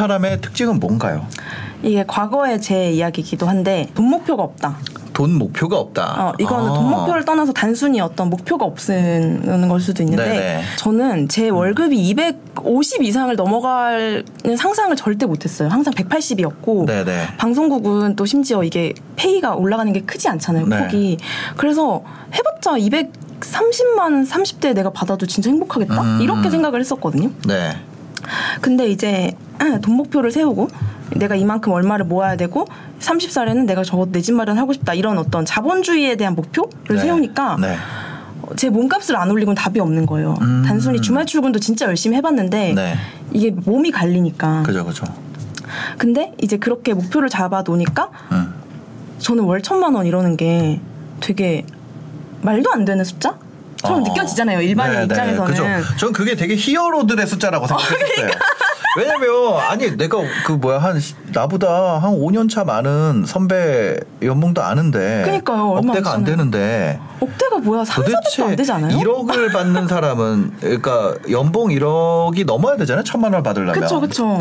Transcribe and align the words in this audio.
사람의 0.00 0.40
특징은 0.40 0.80
뭔가요? 0.80 1.26
이게 1.82 2.04
과거의 2.06 2.58
제 2.62 2.90
이야기이기도 2.90 3.46
한데 3.46 3.90
돈 3.94 4.06
목표가 4.06 4.42
없다. 4.42 4.78
돈 5.12 5.34
목표가 5.34 5.76
없다. 5.76 6.28
어, 6.28 6.32
이거는 6.38 6.70
아. 6.70 6.72
돈 6.72 6.88
목표를 6.88 7.26
떠나서 7.26 7.52
단순히 7.52 8.00
어떤 8.00 8.30
목표가 8.30 8.64
없는 8.64 9.68
걸 9.68 9.78
수도 9.78 10.02
있는데 10.02 10.24
네네. 10.24 10.62
저는 10.78 11.28
제 11.28 11.50
월급이 11.50 11.98
250 12.08 13.02
이상을 13.02 13.34
넘어가는 13.36 14.24
상상을 14.56 14.96
절대 14.96 15.26
못했어요. 15.26 15.68
항상 15.68 15.92
180이었고 15.92 16.86
네네. 16.86 17.36
방송국은 17.36 18.16
또 18.16 18.24
심지어 18.24 18.64
이게 18.64 18.94
페이가 19.16 19.54
올라가는 19.54 19.92
게 19.92 20.00
크지 20.00 20.30
않잖아요. 20.30 20.66
네. 20.66 20.78
폭이. 20.84 21.18
그래서 21.58 22.02
해봤자 22.34 22.78
230만 22.78 24.26
30대 24.26 24.72
내가 24.72 24.88
받아도 24.88 25.26
진짜 25.26 25.50
행복하겠다 25.50 26.00
음. 26.00 26.20
이렇게 26.22 26.48
생각을 26.48 26.80
했었거든요. 26.80 27.30
네. 27.46 27.76
근데 28.62 28.88
이제 28.88 29.34
돈 29.82 29.94
목표를 29.96 30.30
세우고 30.30 30.68
내가 31.16 31.34
이만큼 31.34 31.72
얼마를 31.72 32.06
모아야 32.06 32.36
되고 32.36 32.66
30살에는 33.00 33.66
내가 33.66 33.82
저거 33.84 34.06
내집 34.10 34.34
마련하고 34.34 34.72
싶다 34.72 34.94
이런 34.94 35.18
어떤 35.18 35.44
자본주의에 35.44 36.16
대한 36.16 36.34
목표를 36.34 36.70
네. 36.88 36.98
세우니까 36.98 37.56
네. 37.60 37.76
제 38.56 38.70
몸값을 38.70 39.16
안 39.16 39.30
올리고는 39.30 39.54
답이 39.54 39.80
없는 39.80 40.06
거예요. 40.06 40.34
음. 40.40 40.64
단순히 40.66 41.00
주말 41.00 41.26
출근도 41.26 41.60
진짜 41.60 41.86
열심히 41.86 42.16
해봤는데 42.16 42.72
네. 42.74 42.94
이게 43.32 43.50
몸이 43.50 43.90
갈리니까. 43.90 44.62
그죠, 44.64 44.84
그죠. 44.84 45.04
근데 45.98 46.32
이제 46.42 46.56
그렇게 46.56 46.94
목표를 46.94 47.28
잡아 47.28 47.62
놓으니까 47.62 48.10
음. 48.32 48.54
저는 49.18 49.44
월 49.44 49.62
천만 49.62 49.94
원 49.94 50.06
이러는 50.06 50.36
게 50.36 50.80
되게 51.20 51.64
말도 52.42 52.72
안 52.72 52.84
되는 52.84 53.04
숫자? 53.04 53.36
처럼 53.76 54.02
어. 54.02 54.08
느껴지잖아요. 54.08 54.60
일반인 54.62 54.92
네, 54.92 54.98
네, 55.00 55.04
입장에서는. 55.04 55.46
그죠. 55.50 55.96
전 55.98 56.12
그게 56.12 56.34
되게 56.34 56.54
히어로들의 56.56 57.26
숫자라고 57.26 57.66
생각했어요. 57.66 57.98
그러니까. 58.16 58.38
왜냐면 58.96 59.56
아니 59.68 59.96
내가 59.96 60.18
그 60.44 60.52
뭐야 60.52 60.78
한 60.78 60.98
시- 60.98 61.14
나보다 61.32 61.98
한 61.98 62.10
5년 62.12 62.50
차 62.50 62.64
많은 62.64 63.24
선배 63.26 63.96
연봉도 64.22 64.62
아는데 64.62 65.22
그러니까요. 65.24 65.68
얼마 65.70 65.78
안 65.78 65.88
억대가 65.90 66.12
안. 66.14 66.24
되는데 66.24 66.98
억대가 67.20 67.58
뭐야? 67.58 67.84
3, 67.84 68.04
400도 68.04 68.42
안 68.46 68.56
되지 68.56 68.72
않아요? 68.72 68.98
1억을 68.98 69.52
받는 69.52 69.86
사람은 69.86 70.52
그러니까 70.60 71.14
연봉 71.30 71.68
1억이 71.68 72.44
넘어야 72.46 72.76
되잖아요. 72.76 73.04
천만 73.04 73.32
원을 73.32 73.42
받으려면. 73.44 73.74
그쵸, 73.80 74.00
그쵸. 74.00 74.38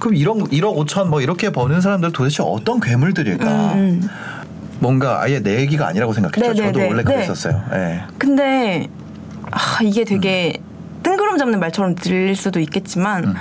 그럼 0.00 0.14
1억 0.14 0.50
1억 0.50 0.76
5천 0.86 1.06
뭐 1.06 1.20
이렇게 1.20 1.50
버는 1.50 1.80
사람들 1.80 2.12
도대체 2.12 2.42
어떤 2.42 2.80
괴물들일까? 2.80 3.44
음, 3.46 3.78
음. 4.02 4.08
뭔가 4.80 5.22
아예 5.22 5.40
내 5.40 5.60
얘기가 5.60 5.86
아니라고 5.86 6.12
생각했죠. 6.12 6.40
네, 6.40 6.48
네, 6.60 6.66
저도 6.66 6.78
네, 6.80 6.88
원래 6.88 7.02
네. 7.04 7.14
그랬었어요. 7.14 7.62
예. 7.72 8.02
근데 8.18 8.88
아, 9.52 9.78
이게 9.82 10.04
되게 10.04 10.60
뜬구름 11.04 11.38
잡는 11.38 11.60
말처럼 11.60 11.94
들릴 11.94 12.34
수도 12.34 12.58
있겠지만 12.58 13.24
음. 13.24 13.34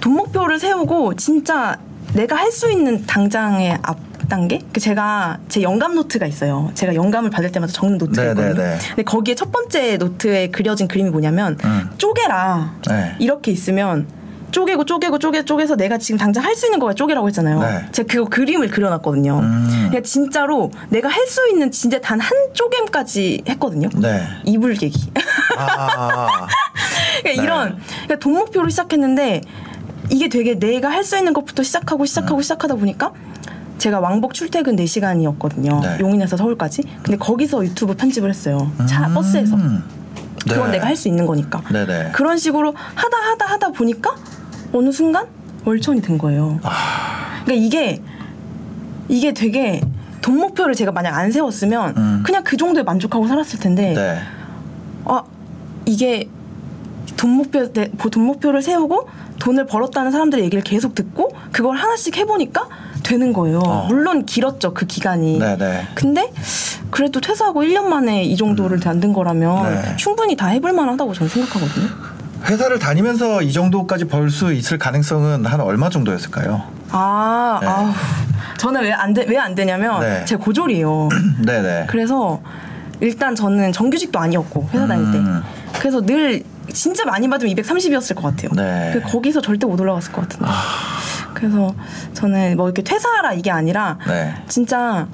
돈 0.00 0.14
목표를 0.14 0.58
세우고 0.58 1.14
진짜 1.16 1.78
내가 2.14 2.36
할 2.36 2.50
수 2.50 2.70
있는 2.70 3.04
당장의 3.06 3.78
앞 3.82 3.98
단계? 4.28 4.60
그 4.74 4.80
제가 4.80 5.38
제 5.48 5.62
영감 5.62 5.94
노트가 5.94 6.26
있어요. 6.26 6.70
제가 6.74 6.94
영감을 6.94 7.30
받을 7.30 7.50
때마다 7.50 7.72
적는 7.72 7.96
노트가 7.96 8.22
네, 8.22 8.28
있거든요. 8.30 8.54
네, 8.54 8.74
네. 8.74 8.78
근데 8.88 9.02
거기에 9.02 9.34
첫 9.34 9.50
번째 9.50 9.96
노트에 9.96 10.48
그려진 10.48 10.86
그림이 10.86 11.08
뭐냐면 11.10 11.56
음. 11.64 11.90
쪼개라. 11.96 12.74
네. 12.88 13.16
이렇게 13.20 13.50
있으면 13.52 14.06
쪼개고 14.50 14.84
쪼개고 14.84 15.18
쪼개 15.18 15.44
쪼개서 15.44 15.76
내가 15.76 15.96
지금 15.98 16.18
당장 16.18 16.42
할 16.44 16.54
수 16.56 16.66
있는 16.66 16.78
거가 16.78 16.92
쪼개라고 16.94 17.26
했잖아요. 17.28 17.60
네. 17.60 17.86
제가 17.92 18.06
그 18.12 18.24
그림을 18.28 18.68
그려놨거든요. 18.68 19.38
음. 19.38 19.66
그러니까 19.88 20.00
진짜로 20.02 20.70
내가 20.90 21.08
할 21.08 21.26
수 21.26 21.48
있는 21.50 21.70
진짜 21.70 21.98
단 22.00 22.20
한 22.20 22.30
쪼개까지 22.52 23.44
했거든요. 23.48 23.88
네. 23.94 24.22
이불 24.44 24.74
개기. 24.74 25.10
아. 25.56 26.46
그러니까 27.22 27.24
네. 27.24 27.34
이런 27.34 27.78
그러니까 28.04 28.16
돈 28.18 28.34
목표로 28.34 28.68
시작했는데 28.68 29.40
이게 30.10 30.28
되게 30.28 30.58
내가 30.58 30.90
할 30.90 31.04
수 31.04 31.16
있는 31.16 31.32
것부터 31.32 31.62
시작하고 31.62 32.04
음. 32.04 32.06
시작하고 32.06 32.42
시작하다 32.42 32.74
보니까 32.76 33.12
제가 33.78 34.00
왕복 34.00 34.34
출퇴근 34.34 34.76
4시간이었거든요. 34.76 35.80
네. 35.80 35.98
용인에서 36.00 36.36
서울까지. 36.36 36.82
근데 37.02 37.16
거기서 37.16 37.64
유튜브 37.64 37.94
편집을 37.94 38.28
했어요. 38.30 38.70
차 38.88 39.08
버스에서. 39.08 39.56
음. 39.56 39.84
그건 40.48 40.66
네. 40.70 40.78
내가 40.78 40.86
할 40.88 40.96
수 40.96 41.08
있는 41.08 41.26
거니까. 41.26 41.62
네네. 41.70 42.10
그런 42.12 42.38
식으로 42.38 42.74
하다 42.94 43.16
하다 43.16 43.46
하다 43.46 43.68
보니까 43.72 44.14
어느 44.72 44.90
순간 44.90 45.26
월천이 45.64 46.02
된 46.02 46.18
거예요. 46.18 46.58
아. 46.62 47.42
그러니까 47.44 47.64
이게 47.66 48.02
이게 49.08 49.32
되게 49.32 49.80
돈 50.20 50.38
목표를 50.38 50.74
제가 50.74 50.90
만약 50.92 51.16
안 51.16 51.30
세웠으면 51.30 51.96
음. 51.96 52.22
그냥 52.24 52.42
그 52.44 52.56
정도에 52.56 52.82
만족하고 52.82 53.26
살았을 53.28 53.58
텐데 53.60 53.94
네. 53.94 54.18
아 55.04 55.22
이게 55.86 56.28
돈 57.18 57.30
목표 57.32 57.70
내- 57.72 57.90
돈 58.10 58.22
목표를 58.24 58.62
세우고 58.62 59.08
돈을 59.40 59.66
벌었다는 59.66 60.10
사람들의 60.12 60.42
얘기를 60.44 60.62
계속 60.62 60.94
듣고 60.94 61.30
그걸 61.52 61.76
하나씩 61.76 62.16
해보니까 62.16 62.68
되는 63.02 63.32
거예요. 63.32 63.58
어. 63.58 63.86
물론 63.88 64.24
길었죠 64.24 64.72
그 64.72 64.86
기간이. 64.86 65.38
네네. 65.38 65.88
근데 65.94 66.32
그래도 66.90 67.20
퇴사하고 67.20 67.62
1년 67.62 67.82
만에 67.84 68.22
이 68.24 68.36
정도를 68.36 68.80
만든 68.84 69.12
거라면 69.12 69.66
음. 69.66 69.82
네. 69.84 69.96
충분히 69.96 70.36
다 70.36 70.46
해볼 70.46 70.72
만하다고 70.72 71.12
저는 71.12 71.28
생각하거든요. 71.28 71.88
회사를 72.46 72.78
다니면서 72.78 73.42
이 73.42 73.52
정도까지 73.52 74.04
벌 74.06 74.30
수 74.30 74.52
있을 74.52 74.78
가능성은 74.78 75.44
한 75.44 75.60
얼마 75.60 75.90
정도였을까요? 75.90 76.62
아, 76.90 77.58
네. 77.60 77.66
아우, 77.66 77.88
저는 78.58 78.82
왜안 78.82 79.12
돼, 79.12 79.26
왜안 79.28 79.54
되냐면 79.56 80.00
네. 80.00 80.24
제가 80.24 80.42
고졸이에요. 80.44 81.08
네네. 81.44 81.86
그래서 81.90 82.40
일단 83.00 83.34
저는 83.34 83.72
정규직도 83.72 84.18
아니었고 84.20 84.68
회사 84.72 84.86
다닐 84.86 85.10
때. 85.10 85.18
음. 85.18 85.42
그래서 85.80 86.00
늘 86.00 86.42
진짜 86.72 87.04
많이 87.04 87.28
받으면 87.28 87.54
230이었을 87.54 88.14
것 88.14 88.22
같아요. 88.22 88.50
네. 88.54 88.90
그 88.92 89.00
거기서 89.00 89.40
절대 89.40 89.66
못 89.66 89.80
올라갔을 89.80 90.12
것 90.12 90.22
같은데. 90.22 90.46
그래서 91.34 91.74
저는 92.14 92.56
뭐 92.56 92.66
이렇게 92.66 92.82
퇴사하라 92.82 93.34
이게 93.34 93.50
아니라 93.50 93.98
네. 94.06 94.34
진짜 94.48 95.06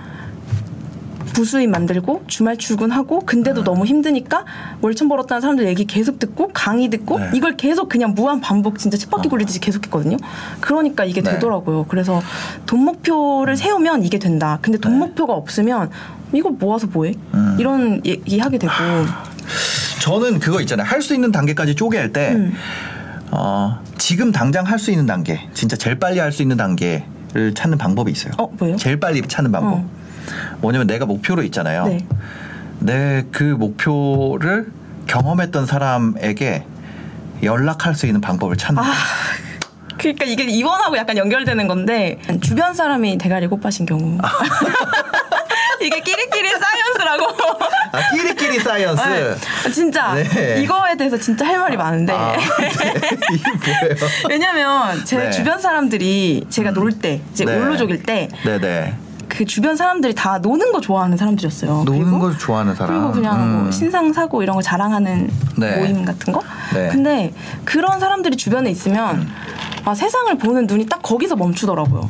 부수입 1.35 1.69
만들고 1.69 2.23
주말 2.29 2.57
출근하고 2.57 3.21
근데도 3.21 3.63
음. 3.63 3.65
너무 3.65 3.85
힘드니까 3.85 4.45
월천 4.81 5.09
벌었다는 5.09 5.41
사람들 5.41 5.67
얘기 5.67 5.85
계속 5.85 6.19
듣고 6.19 6.51
강의 6.55 6.89
듣고 6.89 7.19
네. 7.19 7.31
이걸 7.35 7.57
계속 7.57 7.89
그냥 7.89 8.15
무한 8.15 8.41
반복 8.41 8.79
진짜 8.79 8.97
쳇바퀴 8.97 9.29
굴리듯이 9.29 9.61
계속했거든요. 9.61 10.17
그러니까 10.61 11.05
이게 11.05 11.21
네. 11.21 11.33
되더라고요. 11.33 11.87
그래서 11.89 12.23
돈 12.67 12.85
목표를 12.85 13.57
세우면 13.57 14.05
이게 14.05 14.19
된다. 14.19 14.59
근데 14.63 14.79
돈 14.79 14.93
네. 14.93 14.99
목표가 14.99 15.35
없으면 15.35 15.91
이걸 16.33 16.53
모아서 16.53 16.87
뭐해? 16.87 17.15
음. 17.35 17.57
이런 17.59 18.01
얘기 18.07 18.39
하게 18.39 18.59
되고 18.59 18.73
저는 20.01 20.39
그거 20.39 20.61
있잖아요. 20.61 20.87
할 20.87 21.03
수 21.03 21.15
있는 21.15 21.33
단계까지 21.33 21.75
쪼갤 21.75 22.13
때, 22.13 22.33
음. 22.33 22.55
어, 23.31 23.81
지금 23.99 24.33
당장 24.33 24.67
할 24.67 24.79
수 24.79 24.91
있는 24.91 25.07
단계, 25.07 25.49
진짜 25.55 25.77
제일 25.77 25.99
빨리 25.99 26.19
할 26.19 26.33
수 26.33 26.43
있는 26.43 26.57
단계를 26.57 27.55
찾는 27.55 27.79
방법이 27.79 28.11
있어요. 28.13 28.33
어 28.39 28.47
뭐예요? 28.59 28.77
제일 28.77 28.99
빨리 29.01 29.23
찾는 29.23 29.51
방법. 29.53 29.79
어. 29.79 29.89
뭐냐면 30.61 30.87
내가 30.87 31.05
목표로 31.07 31.43
있잖아요. 31.45 31.87
네. 31.87 32.07
내그 32.81 33.43
목표를 33.59 34.73
경험했던 35.07 35.67
사람에게 35.67 36.65
연락할 37.43 37.95
수 37.95 38.07
있는 38.07 38.21
방법을 38.21 38.57
찾는 38.57 38.83
아 38.83 38.87
거예요. 38.87 38.97
그러니까 39.99 40.25
이게 40.25 40.45
이번하고 40.45 40.97
약간 40.97 41.17
연결되는 41.17 41.69
건데 41.69 42.19
주변 42.41 42.75
사람이 42.75 43.17
대가리 43.19 43.47
꽃밭인 43.47 43.87
경우 43.87 44.19
이게 45.85 46.01
끼리끼리 46.01 46.49
사이언스라고 46.49 47.27
아, 47.93 48.11
끼리끼리 48.13 48.59
사이언스. 48.61 49.03
네. 49.03 49.71
진짜 49.71 50.15
네. 50.15 50.61
이거에 50.63 50.97
대해서 50.97 51.19
진짜 51.19 51.47
할 51.47 51.59
말이 51.59 51.77
많은데 51.77 52.13
아, 52.13 52.33
네. 52.37 52.71
왜냐면 54.29 55.05
제 55.05 55.19
네. 55.19 55.31
주변 55.31 55.61
사람들이 55.61 56.47
제가 56.49 56.71
놀 56.73 56.95
때 56.95 57.21
이제 57.33 57.45
네. 57.45 57.57
YOLO족일 57.57 58.03
때 58.05 58.29
네네. 58.45 58.95
그 59.29 59.45
주변 59.45 59.75
사람들이 59.77 60.15
다 60.15 60.39
노는 60.39 60.71
거 60.71 60.81
좋아하는 60.81 61.17
사람들이었어요. 61.17 61.83
노는 61.85 62.03
그리고 62.05 62.19
걸 62.21 62.39
좋아하는 62.39 62.75
사람. 62.75 62.93
그리고 62.95 63.13
그냥 63.13 63.43
음. 63.43 63.63
뭐 63.65 63.71
신상 63.73 64.13
사고 64.13 64.43
이런 64.43 64.55
거 64.55 64.63
자랑하는 64.63 65.29
네. 65.57 65.77
모임 65.77 66.05
같은 66.05 66.33
거. 66.33 66.41
네. 66.73 66.89
근데 66.93 67.33
그런 67.65 67.99
사람들이 67.99 68.37
주변에 68.37 68.71
있으면 68.71 69.29
아, 69.85 69.95
세상을 69.95 70.39
보는 70.39 70.67
눈이 70.67 70.87
딱 70.87 71.03
거기서 71.03 71.35
멈추더라고요. 71.37 72.09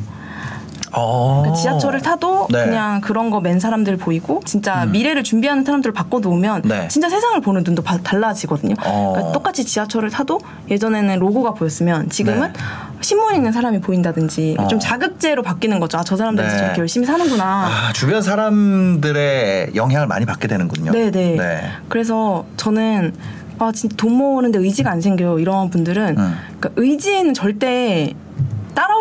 어. 0.95 1.41
그러니까 1.43 1.61
지하철을 1.61 2.01
타도 2.01 2.47
네. 2.51 2.59
음. 2.63 2.65
그냥 2.65 3.01
그런 3.01 3.29
거 3.29 3.39
맨 3.41 3.59
사람들 3.59 3.97
보이고 3.97 4.41
진짜 4.45 4.85
미래를 4.85 5.23
준비하는 5.23 5.63
사람들을 5.65 5.93
바꿔놓으면 5.93 6.61
네. 6.65 6.87
진짜 6.87 7.09
세상을 7.09 7.39
보는 7.41 7.63
눈도 7.65 7.81
바- 7.81 7.97
달라지거든요. 7.97 8.75
어. 8.85 9.11
그러니까 9.13 9.31
똑같이 9.33 9.65
지하철을 9.65 10.09
타도 10.09 10.39
예전에는 10.69 11.19
로고가 11.19 11.53
보였으면 11.53 12.09
지금은 12.09 12.53
네. 12.53 12.59
신문 13.01 13.35
읽는 13.35 13.51
사람이 13.51 13.81
보인다든지 13.81 14.55
어. 14.57 14.67
좀 14.67 14.79
자극제로 14.79 15.43
바뀌는 15.43 15.79
거죠. 15.79 15.97
아, 15.99 16.03
저 16.03 16.15
사람들은 16.15 16.49
네. 16.49 16.57
저렇게 16.57 16.79
열심히 16.79 17.05
사는구나. 17.05 17.43
아, 17.67 17.93
주변 17.93 18.21
사람들의 18.21 19.71
영향을 19.75 20.07
많이 20.07 20.25
받게 20.25 20.47
되는군요. 20.47 20.91
네네. 20.91 21.35
네. 21.35 21.61
그래서 21.89 22.45
저는 22.57 23.13
아 23.59 23.71
진짜 23.73 23.95
돈 23.97 24.13
모으는데 24.13 24.59
의지가 24.59 24.89
안 24.91 25.01
생겨요. 25.01 25.39
이런 25.39 25.69
분들은 25.69 26.17
음. 26.17 26.35
그러니까 26.59 26.69
의지는 26.81 27.33
절대 27.33 28.13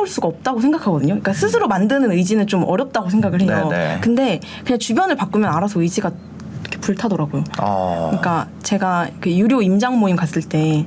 따라올 0.04 0.06
수가 0.08 0.28
없다고 0.28 0.60
생각하거든요. 0.60 1.08
그러니까 1.14 1.32
스스로 1.32 1.66
만드는 1.66 2.12
의지는 2.12 2.46
좀 2.46 2.64
어렵다고 2.64 3.10
생각을 3.10 3.40
해요. 3.40 3.68
네네. 3.70 3.98
근데 4.00 4.40
그냥 4.64 4.78
주변을 4.78 5.16
바꾸면 5.16 5.50
알아서 5.52 5.80
의지가 5.80 6.12
이렇게 6.62 6.78
불타더라고요. 6.78 7.44
어. 7.60 8.06
그러니까 8.10 8.46
제가 8.62 9.08
그 9.20 9.30
유료 9.32 9.62
임장 9.62 9.98
모임 9.98 10.16
갔을 10.16 10.42
때 10.42 10.86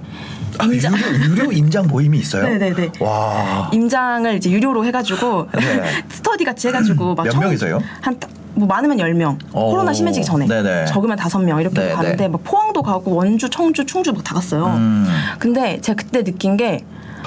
아, 0.59 0.65
유료, 0.65 0.89
유료 1.29 1.51
임장 1.51 1.87
모임이 1.87 2.17
있어요? 2.19 2.43
네네네. 2.43 2.91
와. 3.01 3.69
임장을 3.73 4.33
이제 4.35 4.49
유료로 4.49 4.85
해가지고 4.85 5.47
네. 5.53 5.83
스터디 6.09 6.45
같이 6.45 6.67
해가지고 6.69 7.15
막몇 7.15 7.31
청- 7.33 7.41
명이서요? 7.41 7.79
한 8.01 8.17
뭐 8.57 8.65
많으면 8.65 8.97
10명. 8.97 9.37
오. 9.53 9.69
코로나 9.69 9.93
심해지기 9.93 10.25
전에. 10.25 10.47
네네. 10.47 10.85
적으면 10.85 11.15
5명 11.15 11.61
이렇게 11.61 11.79
네네. 11.79 11.93
가는데 11.93 12.27
막 12.27 12.43
포항도 12.43 12.81
가고 12.81 13.13
원주, 13.13 13.51
청주, 13.51 13.85
충주 13.85 14.11
막 14.13 14.23
다 14.23 14.33
갔어요. 14.33 14.65
음. 14.77 15.05
근데 15.37 15.79
제가 15.79 15.95
그때 16.01 16.23
느낀 16.23 16.57
게 16.57 16.83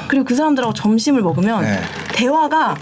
그리고 0.09 0.25
그 0.25 0.35
사람들하고 0.35 0.75
점심을 0.75 1.23
먹으면 1.23 1.63
네. 1.63 1.81
대화가 2.13 2.77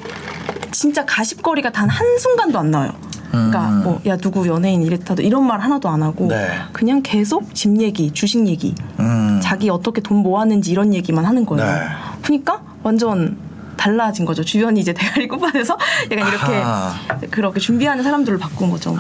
진짜 0.71 1.05
가십거리가 1.05 1.71
단 1.73 1.89
한 1.89 2.19
순간도 2.19 2.59
안 2.59 2.71
나와요. 2.71 2.93
그러니까 3.31 3.69
음. 3.69 3.83
뭐야 3.83 4.17
누구 4.17 4.47
연예인 4.49 4.83
이랬다도 4.83 5.23
이런 5.23 5.47
말 5.47 5.61
하나도 5.61 5.89
안 5.89 6.03
하고 6.03 6.29
네. 6.29 6.51
그냥 6.73 7.03
계속 7.03 7.55
집 7.55 7.79
얘기, 7.81 8.11
주식 8.13 8.47
얘기, 8.47 8.75
음. 9.01 9.39
자기 9.43 9.69
어떻게 9.69 10.01
돈 10.01 10.19
모았는지 10.19 10.71
이런 10.71 10.95
얘기만 10.95 11.25
하는 11.27 11.45
거예요. 11.45 11.65
네. 11.71 11.81
그러니까 12.23 12.63
완전 12.83 13.37
달라진 13.77 14.25
거죠. 14.25 14.43
주변이 14.45 14.81
이제 14.81 14.93
대가리 14.93 15.29
꼽아내서 15.29 15.77
약간 16.11 16.29
이렇게 16.29 16.55
아하. 16.57 16.95
그렇게 17.31 17.61
준비하는 17.61 18.03
사람들을 18.03 18.39
바꾼 18.39 18.71
거죠. 18.71 18.97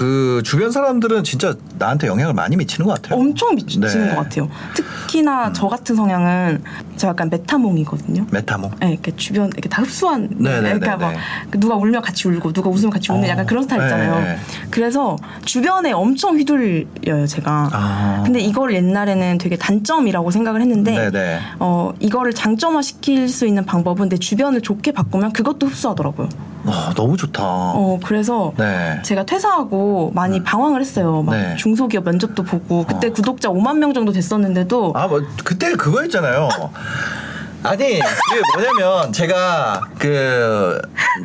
그 0.00 0.40
주변 0.46 0.70
사람들은 0.70 1.24
진짜 1.24 1.54
나한테 1.78 2.06
영향을 2.06 2.32
많이 2.32 2.56
미치는 2.56 2.86
것 2.86 2.94
같아요. 2.94 3.20
엄청 3.20 3.54
미치는 3.54 3.86
네. 3.86 3.94
음. 3.98 4.08
것 4.08 4.22
같아요. 4.22 4.48
특히나 4.74 5.52
저 5.52 5.68
같은 5.68 5.94
성향은 5.94 6.62
저 6.96 7.08
약간 7.08 7.28
메타몽이거든요. 7.28 8.24
메타몽. 8.30 8.70
네, 8.80 8.92
이렇게 8.92 9.14
주변 9.16 9.48
이렇게 9.48 9.68
다 9.68 9.82
흡수한 9.82 10.30
네네네네. 10.38 10.78
그러니까 10.78 10.96
막 10.96 11.14
누가 11.50 11.74
울면 11.74 12.00
같이 12.00 12.28
울고 12.28 12.54
누가 12.54 12.70
웃으면 12.70 12.90
같이 12.90 13.12
웃는 13.12 13.24
어, 13.24 13.28
약간 13.28 13.44
그런 13.44 13.64
스타일 13.64 13.82
있잖아요. 13.82 14.20
네. 14.20 14.38
그래서 14.70 15.18
주변에 15.44 15.92
엄청 15.92 16.38
휘둘려요 16.38 17.26
제가. 17.26 17.68
아. 17.70 18.22
근데 18.24 18.40
이걸 18.40 18.74
옛날에는 18.74 19.36
되게 19.36 19.56
단점이라고 19.56 20.30
생각을 20.30 20.62
했는데 20.62 21.10
네네. 21.10 21.40
어 21.58 21.92
이거를 22.00 22.32
장점화 22.32 22.80
시킬 22.80 23.28
수 23.28 23.46
있는 23.46 23.66
방법은 23.66 24.08
내 24.08 24.16
주변을 24.16 24.62
좋게 24.62 24.92
바꾸면 24.92 25.34
그것도 25.34 25.66
흡수하더라고요. 25.66 26.30
어, 26.64 26.92
너무 26.94 27.16
좋다. 27.16 27.42
어 27.42 27.98
그래서 28.04 28.52
네. 28.56 29.00
제가 29.02 29.24
퇴사하고 29.24 29.89
많이 30.14 30.42
방황을 30.42 30.80
했어요. 30.80 31.22
막 31.22 31.34
네. 31.34 31.56
중소기업 31.56 32.04
면접도 32.04 32.42
보고 32.42 32.84
그때 32.86 33.08
어. 33.08 33.12
구독자 33.12 33.48
5만 33.48 33.78
명 33.78 33.92
정도 33.92 34.12
됐었는데도 34.12 34.92
아, 34.94 35.06
뭐 35.06 35.22
그때 35.44 35.72
그거 35.72 36.02
했잖아요. 36.02 36.48
아니, 37.62 37.98
그 38.00 38.58
뭐냐면 38.58 39.12
제가 39.12 39.82
그 39.98 40.80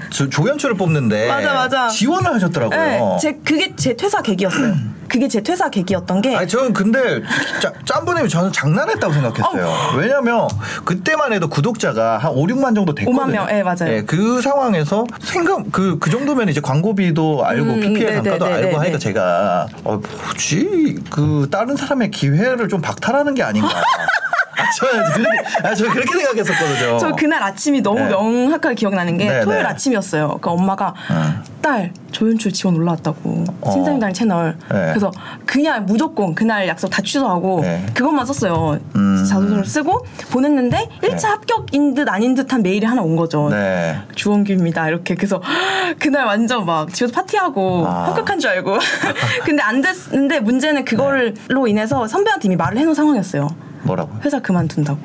조, 0.09 0.29
조연출을 0.29 0.75
뽑는데 0.75 1.27
맞아, 1.27 1.53
맞아. 1.53 1.87
지원을 1.87 2.33
하셨더라고요. 2.33 2.79
네, 2.79 3.17
제 3.21 3.33
그게 3.43 3.73
제 3.75 3.95
퇴사 3.95 4.21
계기였어요. 4.21 4.73
그게 5.07 5.27
제 5.27 5.41
퇴사 5.41 5.69
계기였던 5.69 6.21
게 6.21 6.35
아니 6.35 6.47
저는 6.47 6.73
근데 6.73 7.21
짜, 7.61 7.71
짬부님이 7.85 8.27
저는 8.27 8.51
장난했다고 8.51 9.13
생각했어요. 9.13 9.67
어. 9.67 9.95
왜냐면 9.95 10.47
그때만 10.83 11.31
해도 11.31 11.47
구독자가 11.47 12.17
한 12.17 12.31
5, 12.31 12.47
6만 12.47 12.75
정도 12.75 12.93
됐거든요. 12.95 13.23
5만 13.23 13.31
명, 13.31 13.47
예, 13.51 13.63
맞아요. 13.63 14.03
그 14.05 14.41
상황에서 14.41 15.05
생각 15.21 15.71
그그 15.71 16.09
정도면 16.09 16.49
이제 16.49 16.59
광고비도 16.59 17.45
알고 17.45 17.65
음, 17.65 17.79
PPL 17.81 18.05
네, 18.07 18.13
단가도 18.15 18.45
네, 18.45 18.51
네, 18.51 18.57
알고 18.57 18.69
네, 18.69 18.75
하니까 18.75 18.97
네. 18.97 18.99
제가 18.99 19.67
어 19.83 20.01
뭐지 20.25 20.97
그 21.09 21.47
다른 21.51 21.75
사람의 21.77 22.11
기회를 22.11 22.67
좀 22.67 22.81
박탈하는 22.81 23.35
게 23.35 23.43
아닌가. 23.43 23.69
아, 24.57 25.13
그렇게, 25.13 25.67
아, 25.67 25.75
저 25.75 25.89
그렇게 25.89 26.11
생각했었거든요. 26.17 26.97
저 26.97 27.11
그날 27.11 27.43
아침이 27.43 27.81
너무 27.81 27.99
네. 27.99 28.09
명확하게 28.09 28.75
기억나는 28.75 29.17
게 29.17 29.29
네, 29.29 29.41
토요일 29.41 29.63
네. 29.63 29.69
아침이었어요. 29.69 30.39
그 30.41 30.49
엄마가 30.49 30.93
응. 31.11 31.43
딸 31.61 31.91
조연출 32.11 32.53
지원 32.53 32.75
올라왔다고 32.77 33.43
어. 33.61 33.71
신사임당 33.71 34.13
채널. 34.13 34.57
네. 34.71 34.87
그래서 34.89 35.11
그냥 35.45 35.85
무조건 35.85 36.33
그날 36.33 36.67
약속 36.67 36.89
다 36.89 37.01
취소하고 37.01 37.61
네. 37.61 37.85
그것만 37.93 38.25
썼어요. 38.25 38.79
음. 38.95 39.25
자소서를 39.27 39.65
쓰고 39.65 40.05
보냈는데 40.31 40.89
1차 41.01 41.21
네. 41.21 41.27
합격인 41.27 41.93
듯 41.93 42.07
아닌 42.09 42.35
듯한 42.35 42.63
메일이 42.63 42.85
하나 42.85 43.01
온 43.01 43.15
거죠. 43.15 43.49
네. 43.49 43.99
주원규입니다. 44.15 44.87
이렇게 44.87 45.15
그래서 45.15 45.41
그날 45.99 46.25
완전 46.25 46.65
막 46.65 46.93
집에서 46.93 47.13
파티하고 47.13 47.85
아. 47.87 48.07
합격한 48.07 48.39
줄 48.39 48.51
알고 48.51 48.77
근데 49.43 49.61
안 49.61 49.81
됐는데 49.81 50.39
문제는 50.39 50.85
그걸로 50.85 51.67
인해서 51.67 52.07
선배한테 52.07 52.47
이미 52.47 52.55
말을 52.55 52.77
해놓은 52.77 52.95
상황이었어요. 52.95 53.64
뭐라고? 53.85 54.11
회사 54.23 54.39
그만둔다고. 54.39 54.99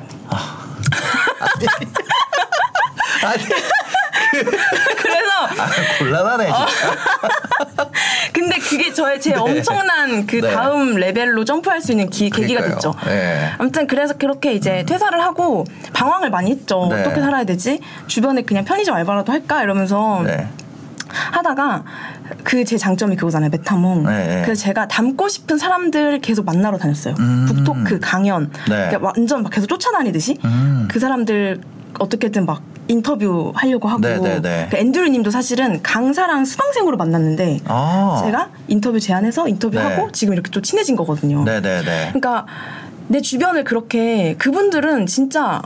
아니 3.23 3.43
그래서 4.97 5.31
아, 5.59 5.67
곤란하네 5.99 6.45
진짜. 6.45 6.67
근데 8.33 8.57
그게 8.57 8.93
저의 8.93 9.19
제 9.21 9.35
엄청난 9.35 10.25
그 10.25 10.37
네. 10.37 10.51
다음 10.53 10.95
레벨로 10.95 11.43
점프할 11.45 11.81
수 11.81 11.91
있는 11.91 12.09
기, 12.09 12.29
계기가. 12.29 12.63
됐죠. 12.63 12.95
네. 13.05 13.51
아무튼 13.57 13.87
그래서 13.87 14.15
그렇게 14.17 14.53
이제 14.53 14.83
퇴사를 14.87 15.21
하고 15.21 15.65
방황을 15.93 16.29
많이 16.29 16.51
했죠. 16.51 16.87
네. 16.89 17.01
어떻게 17.01 17.21
살아야 17.21 17.43
되지? 17.43 17.79
주변에 18.07 18.41
그냥 18.43 18.63
편의점 18.65 18.95
알바라도 18.95 19.31
할까 19.31 19.61
이러면서 19.63 20.23
네. 20.25 20.47
하다가 21.09 21.83
그 22.43 22.65
제 22.71 22.77
장점이 22.77 23.15
그거잖아요 23.15 23.49
메타몽 23.49 24.03
네, 24.03 24.27
네. 24.27 24.41
그래서 24.43 24.61
제가 24.63 24.87
닮고 24.87 25.27
싶은 25.27 25.57
사람들 25.57 26.21
계속 26.21 26.45
만나러 26.45 26.77
다녔어요 26.77 27.15
음. 27.19 27.45
북토크 27.47 27.99
강연 27.99 28.49
네. 28.69 28.87
그러니까 28.87 28.99
완전 29.01 29.43
막 29.43 29.51
계속 29.51 29.67
쫓아다니듯이 29.67 30.37
음. 30.45 30.87
그 30.89 30.99
사람들 30.99 31.59
어떻게든 31.99 32.45
막 32.45 32.61
인터뷰 32.87 33.51
하려고 33.55 33.87
하고 33.87 34.01
네. 34.01 34.67
그 34.69 34.77
앤드류님도 34.77 35.31
사실은 35.31 35.81
강사랑 35.81 36.45
수강생으로 36.45 36.97
만났는데 36.97 37.59
아. 37.65 38.21
제가 38.23 38.49
인터뷰 38.67 38.99
제안해서 38.99 39.47
인터뷰하고 39.47 40.05
네. 40.07 40.11
지금 40.11 40.33
이렇게 40.33 40.51
또 40.51 40.61
친해진 40.61 40.95
거거든요. 40.95 41.43
그러니까 41.43 42.45
내 43.07 43.21
주변을 43.21 43.63
그렇게 43.63 44.35
그분들은 44.37 45.05
진짜 45.05 45.61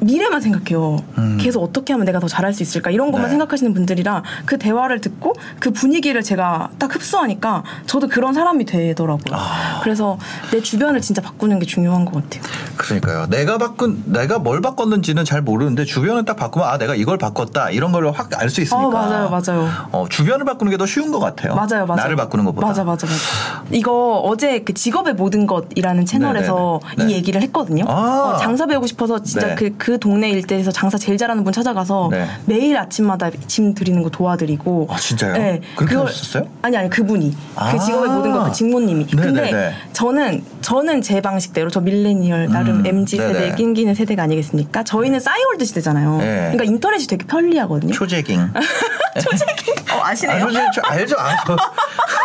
미래만 0.00 0.40
생각해요. 0.40 0.98
음. 1.18 1.38
계속 1.40 1.62
어떻게 1.62 1.92
하면 1.92 2.06
내가 2.06 2.20
더 2.20 2.26
잘할 2.28 2.52
수 2.52 2.62
있을까 2.62 2.90
이런 2.90 3.10
것만 3.10 3.28
네. 3.28 3.30
생각하시는 3.30 3.72
분들이라 3.74 4.22
그 4.46 4.58
대화를 4.58 5.00
듣고 5.00 5.34
그 5.58 5.70
분위기를 5.70 6.22
제가 6.22 6.70
딱 6.78 6.94
흡수하니까 6.94 7.62
저도 7.86 8.08
그런 8.08 8.34
사람이 8.34 8.64
되더라고요. 8.66 9.34
아. 9.36 9.80
그래서 9.82 10.18
내 10.52 10.60
주변을 10.60 11.00
진짜 11.00 11.20
바꾸는 11.22 11.58
게 11.58 11.66
중요한 11.66 12.04
것 12.04 12.14
같아요. 12.22 12.42
그러니까요. 12.76 13.26
내가 13.28 13.58
바꾼 13.58 14.02
내가 14.06 14.38
뭘 14.38 14.60
바꿨는지는 14.60 15.24
잘 15.24 15.42
모르는데 15.42 15.84
주변을 15.84 16.24
딱 16.24 16.36
바꾸면 16.36 16.66
아 16.68 16.78
내가 16.78 16.94
이걸 16.94 17.18
바꿨다 17.18 17.70
이런 17.70 17.92
걸 17.92 18.00
확 18.10 18.30
알 18.40 18.48
수 18.50 18.60
있으니까. 18.62 18.86
어, 18.86 18.90
맞아요, 18.90 19.28
맞아요. 19.30 19.68
어, 19.92 20.06
주변을 20.08 20.44
바꾸는 20.46 20.70
게 20.70 20.76
더 20.80 20.86
쉬운 20.86 21.10
것 21.12 21.18
같아요. 21.20 21.54
맞아요, 21.54 21.84
맞아요. 21.84 21.96
나를 21.96 22.16
바꾸는 22.16 22.44
것보다. 22.46 22.66
맞아, 22.66 22.82
맞아, 22.84 23.06
맞아. 23.06 23.64
이거 23.70 24.18
어제 24.24 24.60
그 24.60 24.72
직업의 24.72 25.12
모든 25.14 25.46
것이라는 25.46 26.06
채널에서 26.06 26.80
네네네. 26.96 27.04
네. 27.04 27.12
이 27.12 27.16
얘기를 27.16 27.42
했거든요. 27.42 27.84
아. 27.86 28.32
어, 28.34 28.36
장사 28.38 28.64
배우고 28.66 28.86
싶어서 28.86 29.22
진짜 29.22 29.48
네. 29.48 29.54
그, 29.56 29.74
그 29.76 29.89
동네 29.98 30.30
일대에서 30.30 30.70
장사 30.70 30.96
제일 30.98 31.18
잘하는 31.18 31.44
분 31.44 31.52
찾아가서 31.52 32.08
네. 32.10 32.26
매일 32.46 32.76
아침마다 32.76 33.30
짐 33.46 33.74
드리는 33.74 34.02
거 34.02 34.10
도와드리고. 34.10 34.88
아, 34.90 34.96
진짜요? 34.96 35.32
네. 35.34 35.60
그렇게 35.76 35.94
그걸- 35.94 36.08
하셨어요? 36.08 36.48
아니, 36.62 36.76
아니, 36.76 36.88
그분이. 36.90 37.36
아. 37.56 37.72
그 37.72 37.78
직업의 37.84 38.10
모든 38.10 38.32
것, 38.32 38.44
그 38.44 38.52
직모님이. 38.52 39.06
근데 39.06 39.30
네네네. 39.42 39.74
저는, 39.92 40.44
저는 40.60 41.02
제 41.02 41.20
방식대로 41.20 41.70
저 41.70 41.80
밀레니얼, 41.80 42.48
나름 42.48 42.80
음, 42.80 42.86
MZ 42.86 43.16
세대, 43.16 43.32
네네. 43.32 43.54
낑기는 43.56 43.94
세대가 43.94 44.22
아니겠습니까? 44.24 44.82
저희는 44.84 45.20
싸이월드 45.20 45.64
시대잖아요. 45.64 46.18
네. 46.18 46.24
그러니까 46.52 46.64
인터넷이 46.64 47.06
되게 47.06 47.24
편리하거든요. 47.26 47.92
초재깅. 47.92 48.40
어, 49.92 50.00
아시네요? 50.02 50.44
아, 50.44 50.46
초재, 50.46 50.60
저, 50.74 50.80
알죠, 50.82 51.16
알죠. 51.18 51.56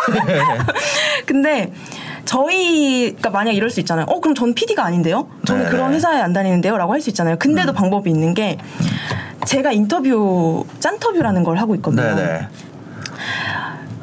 근데 1.26 1.72
저희가 2.26 3.30
만약 3.30 3.52
이럴 3.52 3.70
수 3.70 3.80
있잖아요. 3.80 4.04
어, 4.08 4.20
그럼 4.20 4.34
전 4.34 4.52
PD가 4.54 4.84
아닌데요? 4.84 5.28
저는 5.46 5.62
네네. 5.62 5.70
그런 5.74 5.94
회사에 5.94 6.20
안 6.20 6.32
다니는데요? 6.32 6.76
라고 6.76 6.92
할 6.92 7.00
수 7.00 7.08
있잖아요. 7.10 7.36
근데도 7.38 7.72
방법이 7.72 8.10
있는 8.10 8.34
게 8.34 8.58
제가 9.46 9.70
인터뷰, 9.72 10.64
짠터뷰라는 10.80 11.44
걸 11.44 11.56
하고 11.58 11.74
있거든요. 11.76 12.02
네네. 12.14 12.48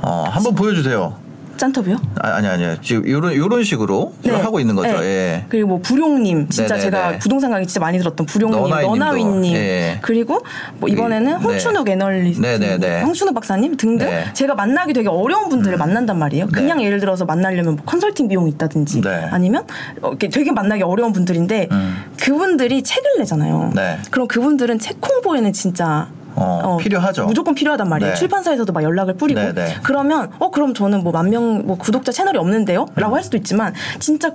어, 0.02 0.26
한번 0.30 0.56
보여주세요. 0.56 1.18
짠터뷰요? 1.58 1.98
아, 2.22 2.36
아니 2.36 2.48
아니 2.48 2.82
지금 2.82 3.08
요런 3.08 3.36
요런 3.36 3.64
식으로 3.64 4.14
지금 4.24 4.40
하고 4.40 4.60
있는 4.60 4.76
거죠. 4.76 5.00
네. 5.00 5.04
예. 5.06 5.46
그리고 5.50 5.68
뭐 5.70 5.80
부룡님 5.80 6.50
진짜 6.50 6.76
네네네. 6.76 6.82
제가 6.82 7.18
부동산 7.20 7.52
강의 7.52 7.68
진짜 7.68 7.80
많이 7.80 7.98
들었던 7.98 8.26
부룡님. 8.26 8.70
너나위님 8.70 9.56
예. 9.56 10.00
그리고 10.02 10.42
뭐 10.80 10.90
이번에는 10.90 11.26
네. 11.40 11.44
홍춘욱 11.44 11.88
애널리스트, 11.88 12.46
네네네. 12.46 13.02
홍춘욱 13.04 13.34
박사님 13.34 13.78
등등 13.78 14.08
네. 14.08 14.26
제가 14.34 14.56
만나기 14.56 14.94
되게 14.94 15.10
어려운 15.10 15.50
분들을 15.50 15.78
만난단 15.78 16.18
말이에요. 16.18 16.48
그냥 16.48 16.84
예를 16.84 17.00
들어서 17.00 17.26
만나려면 17.26 17.76
뭐 17.76 17.86
컨설팅 17.86 18.28
비용이 18.28 18.50
있다든지 18.52 19.02
네. 19.02 19.28
아니면 19.32 19.66
어, 20.02 20.10
이렇게 20.10 20.30
되게 20.30 20.52
만나기 20.52 20.84
어려운 20.84 21.14
분들인데 21.14 21.70
음. 21.72 22.04
그분들이 22.20 22.84
책을 22.84 23.12
내잖아요. 23.20 23.72
네. 23.76 23.98
그럼 24.12 24.28
그분들은 24.28 24.80
책 24.80 24.98
홍보에는 25.08 25.54
진짜 25.54 26.08
어, 26.36 26.78
필요하죠. 26.78 27.26
무조건 27.26 27.54
필요하단 27.56 27.88
말이에요. 27.90 28.14
네. 28.14 28.18
출판사에서도 28.20 28.72
막 28.74 28.84
연락을 28.84 29.16
뿌리고 29.16 29.40
네, 29.40 29.54
네. 29.54 29.76
그러면 29.84 30.32
어 30.40 30.50
그럼 30.52 30.74
저는 30.74 31.04
뭐 31.04 31.12
만 31.14 31.30
명 31.30 31.66
뭐 31.66 31.78
구독자 31.78 32.12
채널이 32.12 32.38
없는데요?라고 32.38 33.16
할 33.16 33.24
수도 33.24 33.38
있지만 33.38 33.74
진짜 34.00 34.32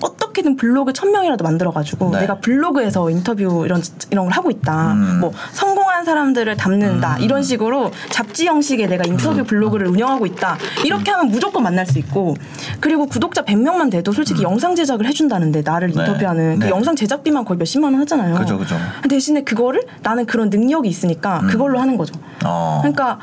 어떻게든 0.00 0.56
블로그 0.56 0.92
천 0.92 1.10
명이라도 1.10 1.44
만들어가지고 1.44 2.10
네. 2.12 2.20
내가 2.20 2.36
블로그에서 2.36 3.10
인터뷰 3.10 3.64
이런 3.64 3.82
이런 4.10 4.26
걸 4.26 4.34
하고 4.34 4.50
있다. 4.50 4.92
음. 4.92 5.20
뭐 5.20 5.32
성공한 5.52 6.04
사람들을 6.04 6.56
담는다 6.56 7.18
이런 7.18 7.42
식으로 7.42 7.90
잡지 8.10 8.46
형식의 8.46 8.88
내가 8.88 9.04
음. 9.06 9.12
인터뷰 9.12 9.44
블로그를 9.44 9.88
운영하고 9.88 10.26
있다. 10.26 10.56
이렇게 10.84 11.10
하면 11.10 11.28
무조건 11.28 11.62
만날 11.62 11.86
수 11.86 11.98
있고 11.98 12.36
그리고 12.80 13.06
구독자 13.06 13.42
100명만 13.42 13.90
돼도 13.90 14.12
솔직히 14.12 14.42
영상 14.42 14.74
제작을 14.74 15.06
해준다는데 15.06 15.62
나를 15.62 15.88
음. 15.88 15.94
네. 15.94 16.00
인터뷰하는 16.00 16.58
그 16.58 16.64
네. 16.64 16.70
영상 16.70 16.94
제작비만 16.96 17.44
거의 17.44 17.58
몇십만 17.58 17.92
원 17.92 18.00
하잖아요. 18.02 18.36
그죠, 18.36 18.58
그죠. 18.58 18.76
대신에 19.08 19.42
그거를 19.42 19.82
나는 20.02 20.26
그런 20.26 20.50
능력이 20.50 20.88
있으니까 20.88 21.40
그걸로 21.48 21.78
하는 21.80 21.96
거죠. 21.96 22.14
음. 22.16 22.22
어. 22.44 22.78
그러니까 22.82 23.18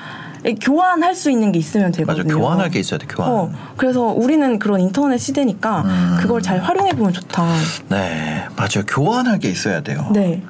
교환할 0.53 1.15
수 1.15 1.31
있는 1.31 1.51
게 1.51 1.59
있으면 1.59 1.87
맞아 1.87 1.97
되거든요. 1.97 2.37
교환할 2.37 2.69
게 2.69 2.79
있어야 2.79 2.99
돼 2.99 3.07
교환. 3.07 3.31
어, 3.31 3.51
그래서 3.77 4.01
우리는 4.01 4.59
그런 4.59 4.79
인터넷 4.79 5.17
시대니까 5.17 5.81
음. 5.81 6.17
그걸 6.19 6.41
잘 6.41 6.59
활용해 6.59 6.93
보면 6.93 7.13
좋다. 7.13 7.45
네 7.89 8.45
맞아요 8.55 8.83
교환할 8.87 9.39
게 9.39 9.49
있어야 9.49 9.81
돼요. 9.81 10.07
네. 10.13 10.43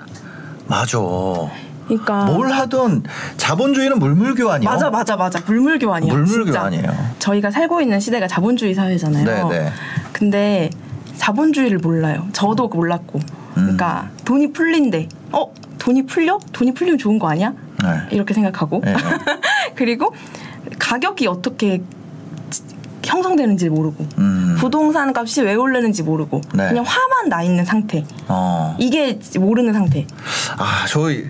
맞아. 0.68 1.00
그러니까 1.88 2.26
뭘 2.26 2.52
하든 2.52 3.04
자본주의는 3.38 4.00
물물 4.00 4.34
교환이요. 4.36 4.68
맞아 4.70 4.90
맞아 4.90 5.16
맞아 5.16 5.40
물물 5.46 5.78
교환이야. 5.80 6.12
물물 6.12 6.46
진짜. 6.46 6.60
교환이에요. 6.60 6.92
저희가 7.20 7.52
살고 7.52 7.82
있는 7.82 8.00
시대가 8.00 8.28
자본주의 8.28 8.74
사회잖아요. 8.74 9.48
네, 9.50 9.60
네. 9.60 9.72
근데 10.12 10.70
자본주의를 11.16 11.78
몰라요. 11.78 12.28
저도 12.34 12.68
몰랐고. 12.68 13.20
음. 13.20 13.54
그러니까 13.54 14.10
돈이 14.26 14.52
풀린대. 14.52 15.08
어 15.32 15.54
돈이 15.78 16.08
풀려? 16.08 16.40
돈이 16.52 16.74
풀리면 16.74 16.98
좋은 16.98 17.20
거 17.20 17.30
아니야? 17.30 17.54
네. 17.86 18.16
이렇게 18.16 18.34
생각하고 18.34 18.82
네. 18.84 18.96
그리고 19.76 20.14
가격이 20.80 21.28
어떻게 21.28 21.82
형성되는지 23.04 23.70
모르고 23.70 24.06
음. 24.18 24.56
부동산 24.60 25.14
값이 25.16 25.44
왜 25.44 25.54
오르는지 25.54 26.04
모르고 26.04 26.42
네. 26.54 26.70
그냥 26.70 26.84
화만 26.86 27.30
나 27.30 27.44
있는 27.44 27.64
상태 27.64 28.04
어. 28.28 28.76
이게 28.80 29.20
모르는 29.38 29.74
상태 29.74 30.08
아, 30.58 30.86
저, 30.88 31.12
이, 31.12 31.26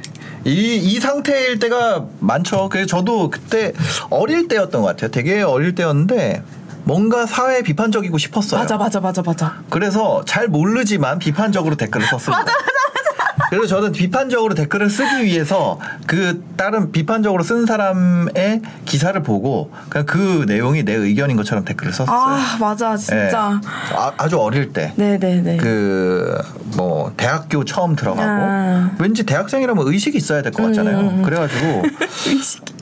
이 0.46 1.00
상태일 1.00 1.60
때가 1.60 2.06
많죠. 2.20 2.70
그래서 2.70 2.88
저도 2.88 3.30
그때 3.30 3.74
어릴 4.10 4.48
때였던 4.48 4.82
것 4.82 4.88
같아요. 4.88 5.12
되게 5.12 5.42
어릴 5.42 5.74
때였는데 5.76 6.44
뭔가 6.84 7.26
사회 7.26 7.64
비판적이고 7.64 8.18
싶었어요. 8.20 8.62
맞아 8.62 8.78
맞아 8.78 9.00
맞아 9.00 9.24
맞아 9.24 9.56
그래서 9.70 10.24
잘 10.26 10.48
모르지만 10.48 11.18
비판적으로 11.18 11.76
댓글을 11.76 12.06
썼습니다. 12.06 12.38
맞아, 12.38 12.52
맞아, 12.52 12.62
맞아. 12.94 13.05
그래서 13.50 13.68
저는 13.68 13.92
비판적으로 13.92 14.54
댓글을 14.56 14.90
쓰기 14.90 15.24
위해서 15.26 15.80
그 16.08 16.44
다른 16.58 16.92
비판적으로 16.92 17.44
쓴 17.44 17.66
사람의 17.66 18.62
기사를 18.86 19.22
보고 19.24 19.72
그냥 19.90 20.06
그 20.06 20.46
내용이 20.48 20.84
내 20.84 20.94
의견인 20.94 21.36
것처럼 21.38 21.64
댓글을 21.66 21.94
썼어요. 21.94 22.16
아 22.16 22.58
맞아 22.60 22.96
진짜 22.98 23.60
예. 23.64 23.96
아, 23.96 24.12
아주 24.18 24.40
어릴 24.40 24.74
때. 24.74 24.94
네네네 24.96 25.58
그 25.58 26.42
뭐 26.76 27.14
대학교 27.16 27.64
처음 27.64 27.96
들어가고 27.96 28.22
아. 28.28 28.92
왠지 29.00 29.24
대학생이라면 29.24 29.88
의식이 29.88 30.18
있어야 30.18 30.42
될 30.42 30.52
것 30.52 30.64
같잖아요. 30.64 31.00
음, 31.00 31.08
음, 31.08 31.18
음. 31.20 31.24
그래가지고 31.24 31.84
의식이 32.28 32.74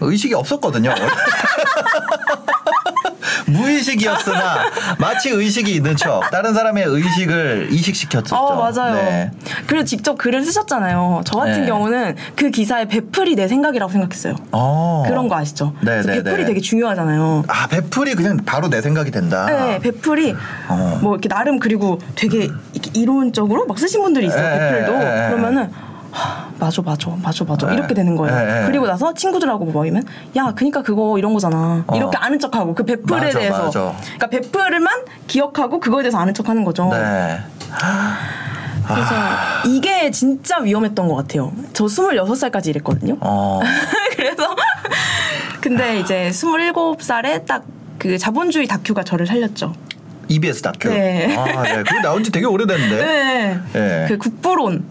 의식이 0.00 0.34
없었거든요. 0.34 0.94
무의식이었으나 3.52 4.70
마치 4.98 5.30
의식이 5.30 5.74
있는 5.74 5.96
척 5.96 6.30
다른 6.30 6.54
사람의 6.54 6.84
의식을 6.86 7.68
이식시켰었죠. 7.70 8.36
어 8.36 8.56
맞아요. 8.56 8.94
네. 8.94 9.30
그리고 9.66 9.84
직접 9.84 10.16
글을 10.18 10.44
쓰셨잖아요. 10.44 11.22
저 11.24 11.38
같은 11.38 11.62
네. 11.62 11.66
경우는 11.66 12.16
그 12.36 12.50
기사의 12.50 12.88
배플이 12.88 13.34
내 13.36 13.48
생각이라고 13.48 13.90
생각했어요. 13.92 14.36
어. 14.52 15.04
그런 15.06 15.28
거 15.28 15.36
아시죠? 15.36 15.74
네, 15.82 16.02
네, 16.02 16.22
배플이 16.22 16.42
네. 16.42 16.44
되게 16.44 16.60
중요하잖아요. 16.60 17.44
아 17.48 17.66
배풀이 17.68 18.14
그냥 18.14 18.38
바로 18.44 18.68
내 18.68 18.80
생각이 18.80 19.10
된다. 19.10 19.46
네, 19.46 19.78
배플이 19.78 20.34
어. 20.68 20.98
뭐 21.02 21.14
이렇게 21.14 21.28
나름 21.28 21.58
그리고 21.58 21.98
되게 22.14 22.48
이렇게 22.72 22.90
이론적으로 22.94 23.66
막 23.66 23.78
쓰신 23.78 24.02
분들이 24.02 24.26
있어요. 24.26 24.44
에, 24.44 24.76
에, 24.76 24.82
에. 24.82 25.28
그러면은 25.28 25.70
하, 26.10 26.49
맞아 26.60 26.82
맞아 26.82 27.10
맞아 27.22 27.44
맞아 27.44 27.70
에, 27.70 27.74
이렇게 27.74 27.94
되는 27.94 28.14
거예요. 28.16 28.36
에, 28.36 28.62
에. 28.62 28.66
그리고 28.66 28.86
나서 28.86 29.12
친구들하고 29.14 29.64
모이면 29.64 30.04
야 30.36 30.52
그니까 30.54 30.82
그거 30.82 31.18
이런 31.18 31.32
거잖아 31.34 31.84
어. 31.86 31.96
이렇게 31.96 32.16
아는 32.18 32.38
척하고 32.38 32.74
그 32.74 32.84
배플에 32.84 33.20
맞아, 33.20 33.38
대해서 33.38 33.64
맞아. 33.64 33.94
그러니까 34.18 34.26
배플만 34.28 34.88
기억하고 35.26 35.80
그거에 35.80 36.02
대해서 36.02 36.18
아는 36.18 36.34
척하는 36.34 36.64
거죠. 36.64 36.88
네. 36.92 37.38
그래서 38.86 39.14
이게 39.66 40.10
진짜 40.10 40.58
위험했던 40.58 41.08
것 41.08 41.14
같아요. 41.16 41.52
저 41.72 41.84
26살까지 41.86 42.68
이랬거든요. 42.68 43.16
어. 43.20 43.60
그래서 44.16 44.54
근데 45.60 46.00
이제 46.00 46.30
27살에 46.32 47.46
딱 47.46 47.64
그 48.00 48.16
자본주의 48.16 48.66
다큐가 48.66 49.04
저를 49.04 49.26
살렸죠. 49.26 49.74
EBS 50.28 50.62
다큐. 50.62 50.88
네. 50.88 51.36
아, 51.36 51.62
네. 51.62 51.82
그거 51.82 52.00
나온 52.00 52.24
지 52.24 52.32
되게 52.32 52.46
오래됐는데. 52.46 52.96
네. 53.04 53.60
네. 53.74 54.06
그 54.08 54.16
국부론. 54.16 54.84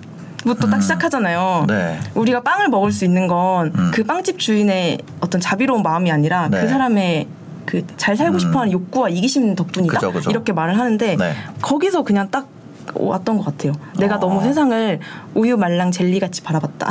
부터 0.44 0.68
딱 0.68 0.82
시작하잖아요. 0.82 1.66
네. 1.68 2.00
우리가 2.16 2.42
빵을 2.42 2.70
먹을 2.70 2.92
수 2.92 3.06
있는 3.06 3.28
건그 3.28 4.02
음. 4.02 4.08
빵집 4.08 4.40
주인의 4.40 5.00
어떤 5.20 5.42
자비로운 5.42 5.84
마음이 5.84 6.12
아니라 6.12 6.48
네. 6.50 6.62
그 6.62 6.68
사람의 6.68 7.28
그 7.66 7.84
잘 7.98 8.18
살고 8.18 8.38
음. 8.38 8.40
싶어하는 8.40 8.72
욕구와 8.72 9.10
이기심 9.10 9.56
덕분이다. 9.56 9.94
그죠, 9.94 10.12
그죠. 10.12 10.30
이렇게 10.32 10.54
말을 10.54 10.80
하는데 10.80 11.16
네. 11.16 11.34
거기서 11.62 12.02
그냥 12.04 12.32
딱 12.32 12.48
왔던 12.96 13.38
것 13.38 13.46
같아요. 13.46 13.74
내가 14.00 14.16
어. 14.16 14.20
너무 14.20 14.42
세상을 14.42 15.00
우유 15.36 15.58
말랑 15.58 15.92
젤리 15.92 16.20
같이 16.20 16.42
바라봤다. 16.42 16.88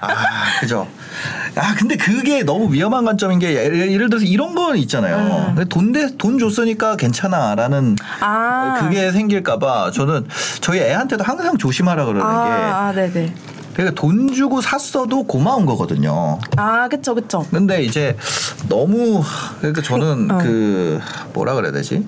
아, 0.00 0.60
그죠. 0.60 0.86
아, 1.58 1.74
근데 1.74 1.96
그게 1.96 2.42
너무 2.42 2.72
위험한 2.72 3.04
관점인 3.04 3.38
게 3.38 3.54
예를, 3.54 3.92
예를 3.92 4.08
들어서 4.08 4.24
이런 4.24 4.54
건 4.54 4.76
있잖아요. 4.76 5.54
음. 5.56 5.64
돈, 5.68 5.92
대, 5.92 6.16
돈 6.16 6.38
줬으니까 6.38 6.96
괜찮아라는 6.96 7.96
아. 8.20 8.78
그게 8.80 9.10
생길까봐 9.10 9.90
저는 9.90 10.26
저희 10.60 10.80
애한테도 10.80 11.24
항상 11.24 11.58
조심하라 11.58 12.04
그러는 12.04 12.22
게 12.22 12.26
아, 12.26 12.88
아, 12.88 12.92
네네. 12.92 13.34
그러니까 13.74 14.00
돈 14.00 14.32
주고 14.32 14.60
샀어도 14.60 15.22
고마운 15.24 15.66
거거든요. 15.66 16.38
아, 16.56 16.88
그쵸, 16.88 17.14
그쵸. 17.14 17.46
근데 17.50 17.82
이제 17.82 18.16
너무 18.68 19.22
그러니까 19.58 19.82
저는 19.82 20.30
어. 20.30 20.38
그 20.38 21.00
뭐라 21.32 21.54
그래야 21.54 21.72
되지? 21.72 22.04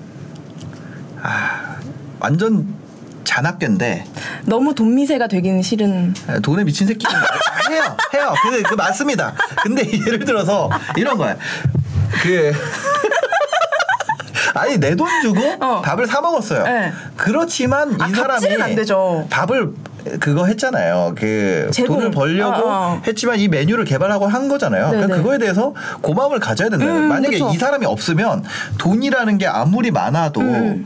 아, 1.21 1.75
완전 2.19 2.80
잔악견데 3.23 4.05
너무 4.45 4.73
돈 4.75 4.95
미세가 4.95 5.27
되기는 5.27 5.61
싫은. 5.61 6.13
돈에 6.43 6.63
미친 6.63 6.87
새끼는 6.87 7.15
해요, 7.69 7.97
해요. 8.13 8.33
근데 8.41 8.61
그 8.63 8.75
맞습니다. 8.75 9.33
근데 9.63 9.83
예를 10.07 10.25
들어서 10.25 10.69
이런 10.97 11.17
거야. 11.17 11.35
그 12.23 12.51
아니 14.53 14.77
내 14.77 14.95
돈 14.95 15.07
주고 15.21 15.39
어. 15.61 15.81
밥을 15.81 16.05
사 16.07 16.19
먹었어요. 16.21 16.63
네. 16.63 16.91
그렇지만 17.15 17.93
이 17.93 17.95
아, 17.99 18.07
사람이 18.09 18.27
갑질은 18.41 18.61
안 18.61 18.75
되죠. 18.75 19.25
밥을 19.29 19.69
그거 20.19 20.45
했잖아요. 20.45 21.15
그 21.17 21.69
제공. 21.71 21.97
돈을 21.97 22.11
벌려고 22.11 22.67
어, 22.67 22.71
어. 22.97 23.01
했지만 23.07 23.39
이 23.39 23.47
메뉴를 23.47 23.85
개발하고 23.85 24.27
한 24.27 24.49
거잖아요. 24.49 24.85
네네. 24.89 24.95
그러니까 24.97 25.17
그거에 25.17 25.37
대해서 25.37 25.73
고마움을 26.01 26.39
가져야 26.39 26.69
된다. 26.69 26.85
음, 26.85 27.07
만약에 27.07 27.37
그쵸. 27.37 27.51
이 27.53 27.57
사람이 27.57 27.85
없으면 27.85 28.43
돈이라는 28.77 29.37
게 29.37 29.47
아무리 29.47 29.91
많아도 29.91 30.41
음. 30.41 30.85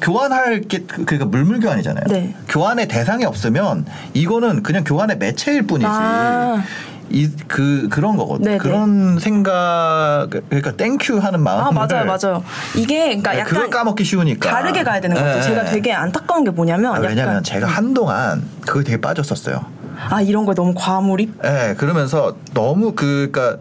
교환할 0.00 0.62
게 0.62 0.84
그러니까 0.84 1.24
물물 1.24 1.60
교환이잖아요. 1.60 2.04
네. 2.08 2.34
교환의 2.48 2.88
대상이 2.88 3.24
없으면 3.24 3.86
이거는 4.14 4.62
그냥 4.62 4.84
교환의 4.84 5.18
매체일 5.18 5.66
뿐이지. 5.66 5.86
아. 5.88 6.62
이 7.08 7.28
그 7.28 7.88
그런 7.88 8.16
거거든. 8.16 8.44
네네. 8.44 8.58
그런 8.58 9.18
생각 9.20 10.28
그러니까 10.30 10.72
thank 10.72 11.01
you 11.01 11.18
하는 11.18 11.40
마음을 11.40 11.80
아, 11.80 11.86
맞아요, 11.86 12.04
맞아요. 12.04 12.42
이게, 12.74 13.06
그러니까 13.06 13.32
네, 13.32 13.44
그걸 13.44 13.58
약간 13.58 13.70
까먹기 13.70 14.02
쉬우니까 14.02 14.50
다르게 14.50 14.82
가야 14.82 15.00
되는 15.00 15.14
것 15.16 15.22
같아요. 15.22 15.40
네. 15.40 15.46
제가 15.46 15.64
되게 15.66 15.92
안타까운 15.92 16.42
게 16.42 16.50
뭐냐면, 16.50 16.96
아, 16.96 16.98
왜냐면 16.98 17.44
제가 17.44 17.66
한동안 17.68 18.42
그거 18.62 18.82
되게 18.82 19.00
빠졌었어요. 19.00 19.64
아, 20.10 20.20
이런 20.20 20.44
거에 20.44 20.54
너무 20.56 20.74
과몰입? 20.76 21.38
예, 21.44 21.74
그러면서 21.78 22.36
너무 22.52 22.92
그, 22.94 23.30
그니까 23.32 23.58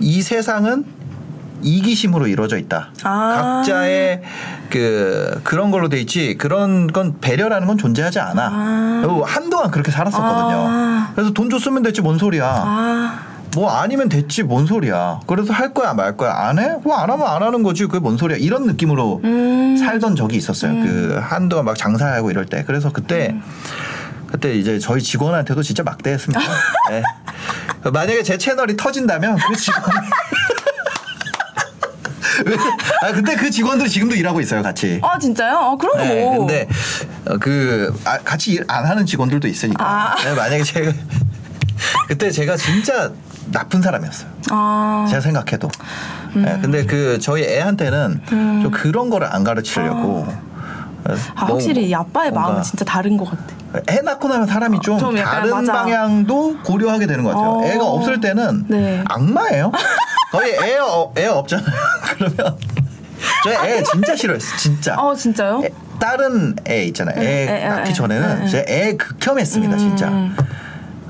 이 0.00 0.20
세상은 0.20 0.84
이기심으로 1.62 2.26
이루어져 2.26 2.58
있다. 2.58 2.90
아. 3.02 3.34
각자의 3.62 4.22
그, 4.70 5.40
그런 5.44 5.70
걸로 5.70 5.88
돼 5.88 5.98
있지, 6.00 6.36
그런 6.38 6.86
건 6.86 7.16
배려라는 7.20 7.66
건 7.66 7.78
존재하지 7.78 8.18
않아. 8.20 8.42
아. 8.52 9.22
한동안 9.26 9.70
그렇게 9.70 9.90
살았었거든요. 9.90 10.64
아. 10.68 11.12
그래서 11.14 11.32
돈 11.32 11.50
줬으면 11.50 11.82
됐지, 11.82 12.00
뭔 12.02 12.18
소리야. 12.18 12.44
아, 12.46 13.18
뭐 13.54 13.68
아니면 13.70 14.08
됐지 14.08 14.44
뭔 14.44 14.64
소리야. 14.66 15.20
그래서 15.26 15.52
할 15.52 15.74
거야 15.74 15.92
말 15.92 16.16
거야 16.16 16.32
안 16.32 16.58
해? 16.60 16.76
뭐 16.84 16.94
안 16.96 17.10
하면 17.10 17.26
안 17.26 17.42
하는 17.42 17.64
거지. 17.64 17.84
그게 17.86 17.98
뭔 17.98 18.16
소리야. 18.16 18.36
이런 18.38 18.64
느낌으로 18.64 19.20
음. 19.24 19.76
살던 19.76 20.14
적이 20.14 20.36
있었어요. 20.36 20.72
그 20.74 21.18
한동안 21.20 21.64
막 21.64 21.76
장사하고 21.76 22.30
이럴 22.30 22.46
때. 22.46 22.62
그래서 22.64 22.92
그때 22.92 23.30
음. 23.32 23.42
그때 24.30 24.54
이제 24.54 24.78
저희 24.78 25.02
직원한테도 25.02 25.62
진짜 25.64 25.82
막대했습니다. 25.82 26.40
네. 26.90 27.02
만약에 27.90 28.22
제 28.22 28.38
채널이 28.38 28.76
터진다면 28.76 29.36
그 29.36 29.56
직원 29.56 29.82
아 33.02 33.12
근데 33.12 33.34
그 33.36 33.50
직원들이 33.50 33.88
지금도 33.88 34.14
일하고 34.16 34.40
있어요 34.40 34.62
같이. 34.62 35.00
아 35.02 35.18
진짜요? 35.18 35.56
아 35.56 35.76
그럼 35.76 35.98
네, 35.98 36.22
뭐. 36.24 36.38
근데 36.38 36.68
어, 37.26 37.36
그 37.38 37.94
아, 38.04 38.18
같이 38.18 38.52
일 38.52 38.64
안 38.68 38.86
하는 38.86 39.04
직원들도 39.06 39.46
있으니까. 39.48 39.84
아. 39.84 40.14
네, 40.22 40.34
만약에 40.34 40.62
제가 40.62 40.92
그때 42.08 42.30
제가 42.30 42.56
진짜 42.56 43.10
나쁜 43.50 43.80
사람이었어요. 43.82 44.28
아. 44.50 45.06
제가 45.08 45.20
생각해도. 45.20 45.68
네, 46.34 46.58
근데 46.62 46.84
그 46.86 47.18
저희 47.20 47.42
애한테는 47.44 48.20
좀 48.28 48.70
그런 48.70 49.10
거를 49.10 49.26
안 49.26 49.42
가르치려고. 49.44 50.26
아, 51.34 51.46
뭐 51.46 51.54
확실히 51.54 51.88
이 51.88 51.94
아빠의 51.94 52.30
마음은 52.30 52.62
진짜 52.62 52.84
다른 52.84 53.16
것 53.16 53.24
같아. 53.30 53.42
애 53.88 54.00
낳고 54.02 54.28
나면 54.28 54.46
사람이 54.46 54.80
좀, 54.80 54.98
좀 54.98 55.16
약간 55.16 55.40
다른 55.40 55.50
맞아. 55.50 55.72
방향도 55.72 56.58
고려하게 56.62 57.06
되는 57.06 57.24
것 57.24 57.30
같아요. 57.30 57.50
어. 57.50 57.64
애가 57.64 57.84
없을 57.84 58.20
때는 58.20 58.66
네. 58.68 59.02
악마예요. 59.08 59.72
거의 60.30 60.52
애, 60.62 60.78
어, 60.78 61.12
애 61.18 61.26
없잖아요. 61.26 61.66
그러면 62.16 62.56
저희 63.44 63.54
애 63.70 63.82
진짜 63.82 64.14
싫어했어. 64.16 64.56
진짜. 64.56 64.94
어 64.96 65.14
진짜요? 65.14 65.62
애, 65.64 65.70
다른 65.98 66.54
애 66.68 66.84
있잖아요. 66.84 67.20
애 67.20 67.46
애, 67.48 67.64
애, 67.64 67.68
낳기 67.68 67.90
애, 67.90 67.92
전에는 67.92 68.42
애, 68.42 68.44
애. 68.44 68.48
제애 68.48 68.96
극혐했습니다, 68.96 69.76
진짜. 69.76 70.08
음. 70.08 70.36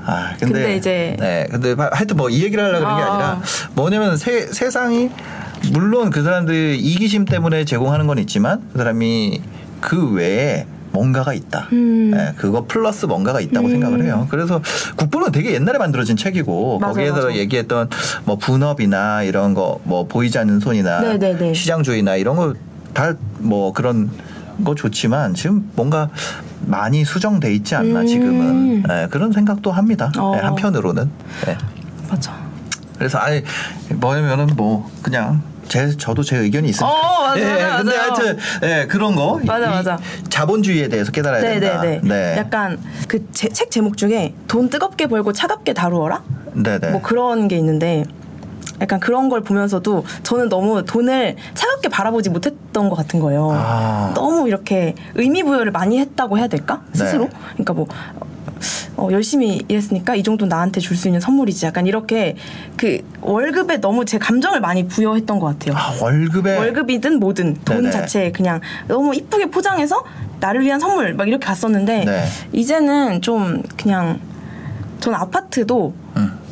아, 0.03 0.33
근데, 0.39 0.53
근데 0.53 0.75
이제- 0.77 1.15
네, 1.19 1.47
근데 1.51 1.73
하- 1.73 1.91
하여튼 1.93 2.17
뭐 2.17 2.29
이 2.29 2.43
얘기를 2.43 2.63
하려고 2.63 2.83
그런 2.85 2.97
게 2.97 3.03
아. 3.03 3.11
아니라 3.13 3.41
뭐냐면 3.75 4.17
세, 4.17 4.47
세상이 4.47 5.11
물론 5.71 6.09
그 6.09 6.23
사람들이 6.23 6.79
이기심 6.79 7.25
때문에 7.25 7.65
제공하는 7.65 8.07
건 8.07 8.17
있지만 8.17 8.67
그 8.71 8.79
사람이 8.79 9.41
그 9.79 10.11
외에 10.13 10.65
뭔가가 10.91 11.33
있다. 11.33 11.67
음. 11.71 12.11
네, 12.11 12.33
그거 12.37 12.65
플러스 12.67 13.05
뭔가가 13.05 13.39
있다고 13.41 13.69
생각을 13.69 14.03
해요. 14.03 14.27
그래서 14.29 14.61
국부는 14.97 15.31
되게 15.31 15.53
옛날에 15.53 15.77
만들어진 15.77 16.17
책이고 16.17 16.79
맞아요, 16.79 16.93
거기에서 16.93 17.15
맞아요. 17.27 17.33
얘기했던 17.37 17.89
뭐 18.25 18.37
분업이나 18.37 19.23
이런 19.23 19.53
거 19.53 19.79
뭐 19.83 20.05
보이지 20.07 20.37
않는 20.37 20.59
손이나 20.59 20.99
네네네. 21.01 21.53
시장주의나 21.53 22.15
이런 22.17 22.35
거 22.35 22.53
다 22.93 23.15
뭐 23.39 23.71
그런 23.73 24.09
거 24.65 24.75
좋지만 24.75 25.33
지금 25.33 25.69
뭔가 25.75 26.09
많이 26.65 27.03
수정돼 27.05 27.53
있지 27.55 27.73
않나 27.75 28.01
음. 28.01 28.05
지금은 28.05 28.83
네, 28.83 29.07
그런 29.09 29.31
생각도 29.31 29.71
합니다. 29.71 30.11
어. 30.19 30.35
네, 30.35 30.41
한편으로는 30.41 31.09
네. 31.45 31.57
맞아. 32.09 32.33
그래서 32.97 33.17
아니 33.17 33.41
뭐냐면은 33.95 34.47
뭐 34.55 34.91
그냥 35.01 35.41
제 35.71 35.89
저도 35.95 36.21
제 36.21 36.35
의견이 36.35 36.67
있습니다. 36.67 36.85
어, 36.85 37.21
맞아요, 37.21 37.45
맞아요, 37.45 37.77
근데 37.77 37.95
맞아요. 37.97 38.01
하여튼 38.11 38.37
예, 38.63 38.87
그런 38.87 39.15
거 39.15 39.39
맞아, 39.45 39.67
이- 39.67 39.69
맞아. 39.69 39.97
자본주의에 40.27 40.89
대해서 40.89 41.13
깨달아야 41.13 41.39
된다. 41.41 41.81
네네네. 41.81 42.01
네. 42.03 42.35
약간 42.37 42.77
그 43.07 43.21
책 43.31 43.71
제목 43.71 43.95
중에 43.95 44.33
돈 44.49 44.69
뜨겁게 44.69 45.07
벌고 45.07 45.31
차갑게 45.31 45.71
다루어라. 45.73 46.23
네 46.55 46.77
네. 46.77 46.89
뭐 46.89 47.01
그런 47.01 47.47
게 47.47 47.55
있는데 47.57 48.03
약간 48.81 48.99
그런 48.99 49.29
걸 49.29 49.41
보면서도 49.43 50.03
저는 50.23 50.49
너무 50.49 50.83
돈을 50.83 51.37
차갑게 51.53 51.87
바라보지 51.87 52.29
못했던 52.31 52.89
것 52.89 52.95
같은 52.97 53.21
거예요. 53.21 53.51
아. 53.53 54.11
너무 54.13 54.49
이렇게 54.49 54.95
의미 55.15 55.41
부여를 55.41 55.71
많이 55.71 55.99
했다고 55.99 56.37
해야 56.37 56.47
될까 56.47 56.81
스스로? 56.93 57.25
네. 57.25 57.29
그러니까 57.53 57.73
뭐. 57.73 57.87
어, 58.97 59.09
열심히 59.11 59.61
일했으니까 59.67 60.15
이 60.15 60.23
정도 60.23 60.45
나한테 60.45 60.79
줄 60.79 60.95
수 60.97 61.07
있는 61.07 61.19
선물이지. 61.19 61.65
약간 61.65 61.87
이렇게 61.87 62.35
그 62.77 62.99
월급에 63.21 63.81
너무 63.81 64.05
제 64.05 64.17
감정을 64.19 64.59
많이 64.61 64.87
부여했던 64.87 65.39
것 65.39 65.47
같아요. 65.47 65.75
아, 65.77 65.95
월급에 65.99 66.57
월급이든 66.57 67.19
뭐든 67.19 67.57
돈 67.65 67.77
네네. 67.77 67.91
자체에 67.91 68.31
그냥 68.31 68.61
너무 68.87 69.15
이쁘게 69.15 69.47
포장해서 69.47 70.03
나를 70.39 70.61
위한 70.61 70.79
선물 70.79 71.13
막 71.13 71.27
이렇게 71.27 71.45
갔었는데 71.45 72.05
네. 72.05 72.23
이제는 72.53 73.21
좀 73.21 73.63
그냥 73.77 74.19
전 74.99 75.15
아파트도 75.15 75.93
음. 75.95 76.00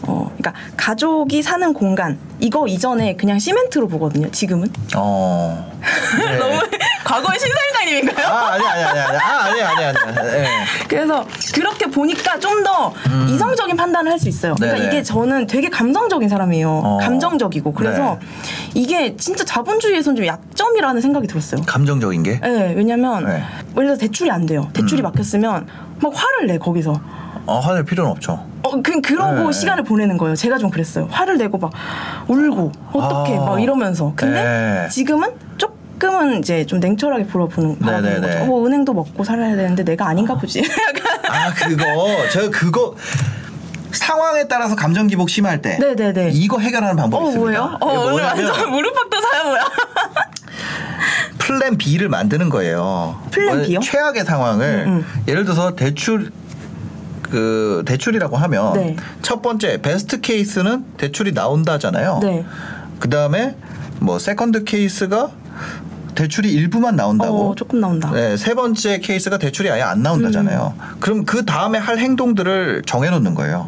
어 0.03 0.31
그러니까 0.37 0.53
가족이 0.77 1.41
사는 1.41 1.73
공간 1.73 2.17
이거 2.39 2.67
이전에 2.67 3.15
그냥 3.15 3.37
시멘트로 3.39 3.87
보거든요. 3.87 4.29
지금은 4.31 4.67
어. 4.95 5.69
네. 6.19 6.37
너무 6.37 6.59
과거의 7.05 7.39
신사임당님인가요? 7.39 8.27
아 8.27 8.51
아니 8.53 8.65
아니 8.67 8.83
아니 8.83 8.99
아니 8.99 9.17
아 9.17 9.39
아니 9.45 9.61
아니 9.61 9.85
아니. 9.85 10.27
예. 10.37 10.47
그래서 10.87 11.25
그렇게 11.53 11.85
보니까 11.87 12.39
좀 12.39 12.59
더 12.63 12.93
이성적인 13.29 13.77
판단을 13.77 14.11
할 14.11 14.19
수 14.19 14.27
있어요. 14.27 14.53
그러니까 14.55 14.77
음. 14.77 14.81
네네. 14.81 14.93
이게 14.93 15.03
저는 15.03 15.47
되게 15.47 15.69
감성적인 15.69 16.27
사람이에요. 16.27 16.69
어. 16.69 16.97
감정적이고 17.01 17.73
그래서 17.73 18.19
네. 18.19 18.27
이게 18.73 19.15
진짜 19.15 19.45
자본주의에선 19.45 20.17
좀 20.17 20.25
약점이라는 20.25 20.99
생각이 21.01 21.25
들었어요. 21.27 21.61
감정적인 21.65 22.23
게. 22.23 22.39
네, 22.41 22.73
왜냐면 22.75 23.23
네. 23.25 23.43
예를 23.77 23.87
들어 23.87 23.97
대출이 23.97 24.29
안 24.29 24.45
돼요. 24.45 24.67
대출이 24.73 25.01
막혔으면 25.01 25.67
막 26.01 26.11
화를 26.13 26.47
내 26.47 26.57
거기서. 26.57 26.99
어 27.45 27.59
화낼 27.59 27.83
필요는 27.83 28.11
없죠. 28.11 28.45
어, 28.63 28.81
그 28.81 29.01
그러고 29.01 29.45
네. 29.47 29.51
시간을 29.51 29.83
보내는 29.83 30.17
거예요. 30.17 30.35
제가 30.35 30.57
좀 30.57 30.69
그랬어요. 30.69 31.07
화를 31.09 31.37
내고 31.37 31.57
막 31.57 31.71
울고 32.27 32.71
어떻게 32.93 33.37
아. 33.37 33.41
막 33.41 33.61
이러면서. 33.61 34.13
근데 34.15 34.43
네. 34.43 34.87
지금은 34.89 35.29
조금은 35.57 36.39
이제 36.39 36.65
좀 36.65 36.79
냉철하게 36.79 37.27
바라보는 37.27 37.79
바라보는 37.79 38.21
네네네. 38.21 38.39
거죠. 38.39 38.53
어, 38.53 38.65
은행도 38.65 38.93
먹고 38.93 39.23
살아야 39.23 39.55
되는데 39.55 39.83
내가 39.83 40.07
아닌가 40.07 40.35
보지. 40.35 40.59
약간 40.63 41.19
아 41.31 41.53
그거 41.53 41.85
저 42.31 42.49
그거 42.49 42.95
상황에 43.91 44.47
따라서 44.47 44.75
감정 44.75 45.07
기복 45.07 45.29
심할 45.29 45.61
때 45.61 45.77
네네네. 45.79 46.31
이거 46.33 46.59
해결하는 46.59 46.95
방법이 46.95 47.23
어 47.25 47.27
있습니다. 47.29 47.59
뭐예요? 47.61 47.77
어 47.81 48.05
오늘 48.11 48.23
완전 48.23 48.71
무릎팍도사요 48.71 49.43
뭐야? 49.45 49.63
plan 51.39 51.77
B를 51.77 52.09
만드는 52.09 52.49
거예요. 52.49 53.19
플랜 53.31 53.59
어, 53.59 53.63
B요? 53.63 53.79
최악의 53.79 54.25
상황을 54.25 54.83
음, 54.87 55.05
예를 55.27 55.45
들어서 55.45 55.75
대출 55.75 56.31
그 57.29 57.83
대출이라고 57.85 58.37
하면 58.37 58.73
네. 58.73 58.95
첫 59.21 59.41
번째 59.41 59.81
best 59.81 60.21
case는 60.21 60.85
대출이 60.97 61.33
나온다잖아요. 61.33 62.19
네. 62.21 62.45
그 62.99 63.09
다음에 63.09 63.55
뭐 63.99 64.19
second 64.19 64.63
case가 64.63 65.29
대출이 66.15 66.51
일부만 66.51 66.95
나온다고. 66.95 67.51
어 67.51 67.55
조금 67.55 67.79
나온다. 67.79 68.11
네, 68.11 68.35
세 68.35 68.53
번째 68.53 68.99
케이스가 68.99 69.37
대출이 69.37 69.69
아예 69.69 69.81
안 69.81 70.01
나온다잖아요. 70.01 70.73
그럼 70.99 71.23
그 71.23 71.45
다음에 71.45 71.77
할 71.77 71.97
행동들을 71.97 72.83
정해놓는 72.85 73.35
거예요. 73.35 73.65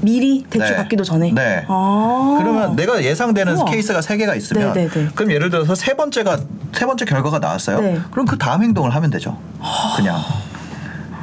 미리 0.00 0.44
대출 0.48 0.70
네. 0.70 0.76
받기도 0.76 1.04
전에. 1.04 1.32
네. 1.32 1.64
아. 1.68 2.36
그러면 2.40 2.76
내가 2.76 3.02
예상되는 3.02 3.56
우와. 3.56 3.64
케이스가 3.66 4.00
세 4.02 4.16
개가 4.16 4.34
있으면 4.34 4.72
네네네. 4.72 5.10
그럼 5.14 5.30
예를 5.30 5.50
들어서 5.50 5.74
세 5.74 5.94
번째가 5.94 6.38
세 6.72 6.86
번째 6.86 7.04
결과가 7.04 7.38
나왔어요. 7.38 7.80
네. 7.80 8.00
그럼 8.10 8.26
그 8.26 8.36
다음 8.36 8.62
행동을 8.62 8.94
하면 8.94 9.10
되죠. 9.10 9.38
그냥. 9.96 10.16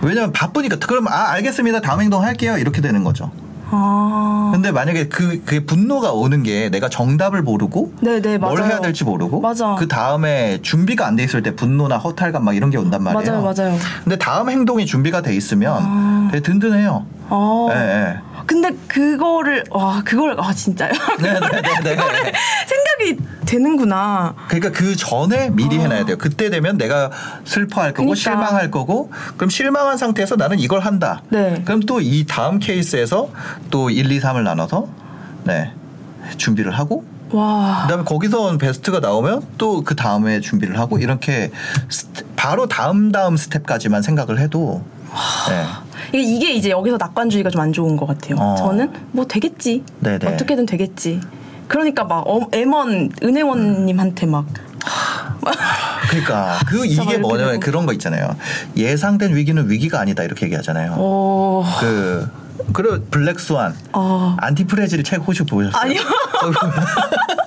왜냐면 0.03 0.31
바쁘니까 0.31 0.77
그럼 0.77 1.07
아 1.07 1.31
알겠습니다. 1.31 1.81
다음 1.81 2.01
행동 2.01 2.23
할게요. 2.23 2.57
이렇게 2.57 2.81
되는 2.81 3.03
거죠. 3.03 3.31
아. 3.75 4.51
근데 4.53 4.71
만약에 4.71 5.07
그, 5.07 5.41
그 5.45 5.65
분노가 5.65 6.11
오는 6.11 6.43
게 6.43 6.69
내가 6.69 6.89
정답을 6.89 7.41
모르고 7.41 7.93
네네 8.01 8.37
뭘 8.37 8.55
맞아요. 8.59 8.69
해야 8.69 8.81
될지 8.81 9.03
모르고 9.03 9.41
맞아. 9.41 9.75
그 9.79 9.87
다음에 9.87 10.59
준비가 10.61 11.07
안 11.07 11.15
돼 11.15 11.23
있을 11.23 11.41
때 11.41 11.55
분노나 11.55 11.97
허탈감 11.97 12.43
막 12.45 12.55
이런 12.55 12.69
게 12.69 12.77
온단 12.77 13.01
말이에요. 13.03 13.41
맞아요, 13.41 13.53
맞아요. 13.55 13.77
근데 14.03 14.17
다음 14.17 14.49
행동이 14.49 14.85
준비가 14.85 15.21
돼 15.21 15.35
있으면 15.35 15.77
아. 15.79 16.27
되게 16.31 16.43
든든해요. 16.43 17.05
아. 17.29 17.67
예, 17.71 17.75
예. 17.77 18.32
근데 18.45 18.71
그거를 18.87 19.63
와 19.69 20.01
그걸 20.05 20.35
아 20.39 20.53
진짜요? 20.53 20.91
네네네. 21.21 21.61
생각이 22.67 23.17
되는구나. 23.45 24.35
그러니까 24.47 24.71
그 24.71 24.95
전에 24.95 25.49
미리 25.49 25.77
해놔야 25.79 26.05
돼요. 26.05 26.17
그때 26.17 26.49
되면 26.49 26.77
내가 26.77 27.09
슬퍼할 27.45 27.91
거고 27.91 28.07
그러니까. 28.07 28.15
실망할 28.15 28.71
거고 28.71 29.11
그럼 29.37 29.49
실망한 29.49 29.97
상태에서 29.97 30.35
나는 30.35 30.59
이걸 30.59 30.79
한다. 30.81 31.21
네. 31.29 31.61
그럼 31.65 31.81
또 31.81 31.99
이 32.01 32.25
다음 32.27 32.59
케이스에서 32.59 33.29
또 33.71 33.89
1, 33.89 34.11
2, 34.11 34.19
3을 34.19 34.43
나눠서 34.43 34.87
네 35.45 35.71
준비를 36.37 36.71
하고 36.71 37.05
와. 37.31 37.81
그다음에 37.83 38.03
거기서 38.03 38.41
온 38.41 38.57
베스트가 38.57 38.99
나오면 38.99 39.41
또 39.57 39.83
그 39.83 39.95
다음에 39.95 40.39
준비를 40.41 40.77
하고 40.79 40.97
이렇게 40.97 41.51
바로 42.35 42.67
다음 42.67 43.11
다음 43.11 43.37
스텝까지만 43.37 44.01
생각을 44.01 44.39
해도 44.39 44.83
네. 45.49 46.19
이게, 46.19 46.51
이제 46.53 46.69
여기서 46.69 46.97
낙관주의가 46.97 47.49
좀 47.49 47.61
안 47.61 47.71
좋은 47.73 47.95
것 47.97 48.05
같아요. 48.05 48.35
어. 48.37 48.55
저는 48.57 48.91
뭐 49.11 49.25
되겠지. 49.25 49.83
네네. 49.99 50.33
어떻게든 50.33 50.65
되겠지. 50.65 51.21
그러니까 51.67 52.03
막 52.03 52.27
어, 52.27 52.39
M1 52.49 53.23
은행원님한테 53.23 54.25
막 54.25 54.45
그러니까 56.09 56.59
그 56.67 56.85
이게 56.85 57.17
뭐냐면. 57.17 57.59
그런 57.59 57.85
거 57.85 57.93
있잖아요. 57.93 58.35
예상된 58.75 59.35
위기는 59.35 59.69
위기가 59.69 59.99
아니다 59.99 60.23
이렇게 60.23 60.45
얘기하잖아요. 60.45 60.95
어. 60.97 61.65
그 61.79 62.29
그리고 62.73 63.03
블랙스완 63.09 63.75
어. 63.93 64.35
안티프레질 64.39 65.03
책 65.03 65.21
혹시 65.25 65.43
보셨어요? 65.43 65.81
아니요. 65.81 66.01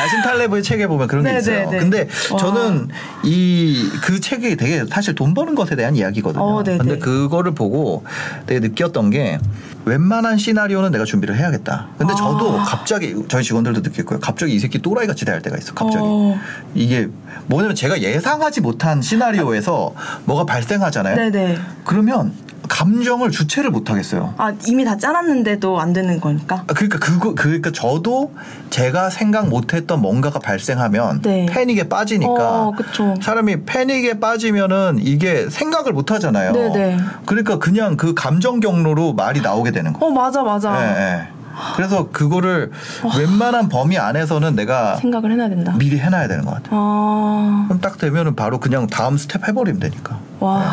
나심 0.00 0.22
탈레브의 0.22 0.62
책에 0.62 0.86
보면 0.86 1.06
그런 1.08 1.24
게 1.24 1.32
네, 1.32 1.38
있어요. 1.38 1.70
네, 1.70 1.70
네. 1.70 1.78
근데 1.78 2.08
와. 2.32 2.38
저는 2.38 2.88
이 3.24 3.90
그 4.02 4.20
책이 4.20 4.56
되게 4.56 4.84
사실 4.90 5.14
돈 5.14 5.34
버는 5.34 5.54
것에 5.54 5.76
대한 5.76 5.96
이야기거든요. 5.96 6.42
어, 6.42 6.62
네, 6.62 6.78
근데 6.78 6.94
네. 6.94 6.98
그거를 6.98 7.52
보고 7.52 8.04
되게 8.46 8.60
느꼈던 8.60 9.10
게 9.10 9.38
웬만한 9.84 10.38
시나리오는 10.38 10.90
내가 10.90 11.04
준비를 11.04 11.36
해야겠다. 11.36 11.88
근데 11.98 12.12
아. 12.12 12.16
저도 12.16 12.56
갑자기 12.58 13.14
저희 13.28 13.42
직원들도 13.42 13.80
느꼈고요. 13.80 14.20
갑자기 14.20 14.54
이 14.54 14.58
새끼 14.58 14.78
또라이 14.80 15.06
같이 15.06 15.24
대할 15.24 15.42
때가 15.42 15.56
있어. 15.56 15.74
갑자기 15.74 16.02
어. 16.06 16.38
이게 16.74 17.08
뭐냐면 17.46 17.74
제가 17.74 18.00
예상하지 18.00 18.60
못한 18.60 19.02
시나리오에서 19.02 19.94
뭐가 20.24 20.44
발생하잖아요. 20.44 21.16
네네. 21.16 21.58
그러면 21.84 22.32
감정을 22.70 23.30
주체를 23.30 23.70
못 23.70 23.90
하겠어요. 23.90 24.32
아 24.38 24.52
이미 24.66 24.84
다 24.84 24.96
짜놨는데도 24.96 25.80
안 25.80 25.92
되는 25.92 26.20
거니까. 26.20 26.64
아, 26.68 26.72
그러니까 26.72 26.98
그거 26.98 27.34
그러니까 27.34 27.72
저도 27.72 28.32
제가 28.70 29.10
생각 29.10 29.48
못했던 29.48 30.00
뭔가가 30.00 30.38
발생하면 30.38 31.20
네. 31.22 31.46
패닉에 31.50 31.88
빠지니까 31.88 32.32
어, 32.32 32.72
그쵸. 32.74 33.16
사람이 33.20 33.64
패닉에 33.64 34.20
빠지면은 34.20 34.98
이게 35.00 35.50
생각을 35.50 35.92
못 35.92 36.12
하잖아요. 36.12 36.52
네네. 36.52 36.98
그러니까 37.26 37.58
그냥 37.58 37.96
그 37.96 38.14
감정 38.14 38.60
경로로 38.60 39.14
말이 39.14 39.40
나오게 39.40 39.72
되는 39.72 39.92
거. 39.92 40.06
어 40.06 40.10
맞아 40.10 40.42
맞아. 40.42 40.80
예, 40.80 41.02
예. 41.02 41.28
그래서 41.74 42.08
그거를 42.12 42.70
웬만한 43.18 43.68
범위 43.68 43.98
안에서는 43.98 44.54
내가 44.54 44.96
생각을 44.96 45.32
해놔야 45.32 45.48
된다. 45.48 45.74
미리 45.76 45.98
해놔야 45.98 46.28
되는 46.28 46.44
것 46.44 46.54
같아요. 46.54 46.70
아 46.72 47.64
그럼 47.66 47.80
딱 47.80 47.98
되면은 47.98 48.36
바로 48.36 48.60
그냥 48.60 48.86
다음 48.86 49.18
스텝 49.18 49.48
해버리면 49.48 49.80
되니까. 49.80 50.18
와 50.38 50.72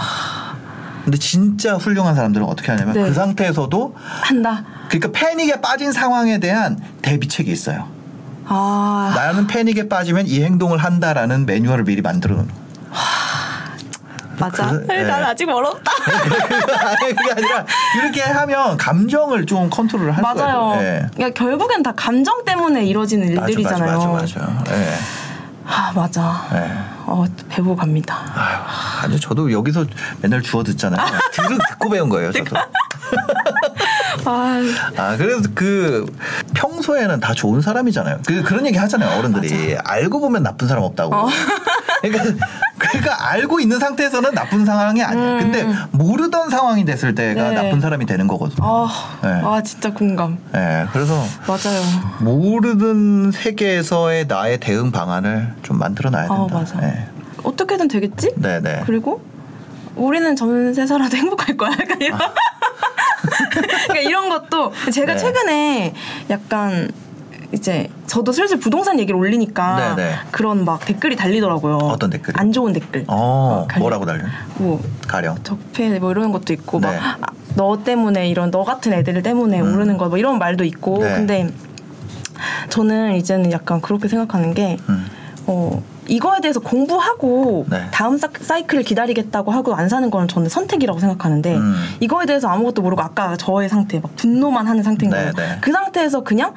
근데 1.08 1.18
진짜 1.20 1.76
훌륭한 1.76 2.16
사람들은 2.16 2.46
어떻게 2.46 2.70
하냐면 2.70 2.94
네. 2.94 3.04
그 3.04 3.14
상태에서도 3.14 3.96
한다. 3.96 4.66
그러니까 4.90 5.10
패닉에 5.18 5.62
빠진 5.62 5.94
상황에 5.94 6.38
대한 6.42 6.78
대비책이 7.02 7.50
있어요. 7.50 7.88
아 8.46 9.14
나는 9.16 9.48
패닉에 9.48 9.88
빠지면 9.88 10.28
이 10.28 10.44
행동을 10.44 10.80
한다라는 10.80 11.46
매뉴얼을 11.46 11.86
미리 11.86 12.02
만들어 12.02 12.36
놓는 12.36 12.50
거예요. 12.50 12.68
맞아. 14.38 14.70
그- 14.70 14.86
네. 14.86 15.04
난 15.04 15.24
아직 15.24 15.46
멀었다. 15.46 15.80
아니, 17.02 17.16
그게 17.16 17.32
아니라 17.32 17.66
이렇게 18.04 18.22
하면 18.24 18.76
감정을 18.76 19.46
좀 19.46 19.70
컨트롤을 19.70 20.12
할 20.12 20.22
맞아요. 20.22 20.74
있어요. 20.76 20.82
예. 20.82 21.06
그러니까 21.16 21.30
결국엔 21.40 21.84
다 21.84 21.94
감정 21.96 22.44
때문에 22.44 22.84
이루어지는 22.86 23.34
맞아, 23.34 23.48
일들이잖아요. 23.48 23.98
맞아, 23.98 24.08
맞아, 24.10 24.40
맞아. 24.52 24.76
예. 24.78 24.94
아 25.66 25.92
맞아. 25.96 26.48
예. 26.54 26.97
어 27.08 27.26
배우고 27.48 27.78
갑니다. 27.78 28.18
아유, 28.36 29.06
아니 29.06 29.20
저도 29.20 29.50
여기서 29.52 29.86
맨날 30.22 30.42
주워 30.42 30.62
듣잖아요. 30.64 31.06
들은 31.32 31.58
듣고 31.70 31.90
배운 31.90 32.10
거예요, 32.10 32.34
저도. 32.34 32.56
아 34.26 34.62
아, 34.98 35.16
그래서 35.16 35.48
그 35.56 36.06
평소에는 36.54 37.22
다 37.22 37.34
좋은 37.34 37.62
사람이잖아요. 37.62 38.20
그 38.28 38.44
그런 38.44 38.66
얘기 38.66 38.78
하잖아요, 38.78 39.18
어른들이. 39.20 39.78
알고 39.82 40.20
보면 40.20 40.44
나쁜 40.44 40.68
사람 40.68 40.84
없다고. 40.84 41.16
어. 41.16 41.30
그러니까 42.02 42.46
그러니까 42.92 43.30
알고 43.32 43.60
있는 43.60 43.80
상태에서는 43.80 44.34
나쁜 44.34 44.66
상황이 44.66 45.04
아니야. 45.04 45.40
근데 45.40 45.66
모르던 45.92 46.50
상황이 46.50 46.86
됐을 46.86 47.16
때가 47.16 47.50
음. 47.50 47.56
네. 47.56 47.62
나쁜 47.62 47.82
사람이 47.82 48.06
되는 48.06 48.28
거거든요. 48.28 48.66
아, 48.66 48.88
네. 49.24 49.30
아 49.44 49.62
진짜 49.64 49.92
공감. 49.94 50.38
예, 50.56 50.86
그래서 50.92 51.14
맞아요. 51.48 51.82
모르는 52.22 53.32
세계에서의 53.32 54.26
나의 54.28 54.60
대응 54.60 54.92
방안을 54.92 55.56
좀 55.64 55.78
만들어 55.80 56.10
놔야 56.10 56.28
된다. 56.28 56.44
아 56.44 56.48
맞아. 56.54 56.84
예. 56.84 57.08
어떻게든 57.44 57.88
되겠지? 57.88 58.32
네, 58.36 58.60
네. 58.62 58.82
그리고 58.86 59.22
우리는 59.96 60.36
전세 60.36 60.86
살아도 60.86 61.16
행복할 61.18 61.58
거야. 61.58 61.72
약간 61.72 62.02
이런. 62.02 62.20
그러니까 63.88 64.00
이런 64.10 64.30
것도 64.30 64.72
제가 64.92 65.14
아. 65.14 65.16
네. 65.16 65.22
최근에 65.22 65.94
약간 66.30 66.90
이제 67.54 67.90
저도 68.08 68.32
슬슬 68.34 68.60
부동산 68.60 69.00
얘기를 69.00 69.18
올리니까 69.18 69.96
네, 69.96 70.04
네. 70.04 70.16
그런 70.32 70.66
막 70.66 70.84
댓글이 70.86 71.16
달리더라고요. 71.16 71.78
어떤 71.78 72.10
댓글이? 72.10 72.36
안 72.38 72.52
좋은 72.52 72.74
댓글. 72.74 73.06
어, 73.08 73.66
갈- 73.70 73.80
뭐라고 73.80 74.06
달려? 74.06 74.24
뭐 74.58 74.82
가령. 75.08 75.38
적폐 75.44 75.98
뭐 76.00 76.12
이런 76.12 76.32
것도 76.34 76.52
있고 76.54 76.80
네. 76.82 77.00
막너 77.56 77.84
때문에 77.84 78.28
이런 78.30 78.52
너 78.52 78.64
같은 78.64 78.92
애들 78.94 79.22
때문에 79.24 79.62
음. 79.62 79.74
오르는 79.74 79.98
거 79.98 80.08
뭐 80.10 80.18
이런 80.18 80.40
말도 80.40 80.64
있고 80.66 80.98
네. 81.04 81.14
근데 81.16 81.50
저는 82.70 83.16
이제는 83.16 83.52
약간 83.52 83.82
그렇게 83.82 84.08
생각하는 84.08 84.54
게 84.54 84.78
음. 84.90 85.06
어, 85.48 85.82
이거에 86.08 86.40
대해서 86.42 86.60
공부하고 86.60 87.66
네. 87.70 87.88
다음 87.92 88.18
사, 88.18 88.28
사이클을 88.40 88.84
기다리겠다고 88.84 89.52
하고 89.52 89.74
안 89.76 89.88
사는 89.90 90.10
거는 90.12 90.28
저는 90.28 90.50
선택이라고 90.50 91.00
생각하는데 91.00 91.56
음. 91.56 91.76
이거에 92.02 92.26
대해서 92.26 92.48
아무것도 92.50 92.82
모르고 92.82 93.02
아까 93.02 93.36
저의 93.38 93.70
상태 93.70 94.00
막 94.00 94.16
분노만 94.18 94.68
하는 94.68 94.84
상태인 94.84 95.10
네, 95.12 95.18
거예요. 95.18 95.32
네. 95.34 95.58
그 95.62 95.72
상태에서 95.72 96.24
그냥 96.24 96.54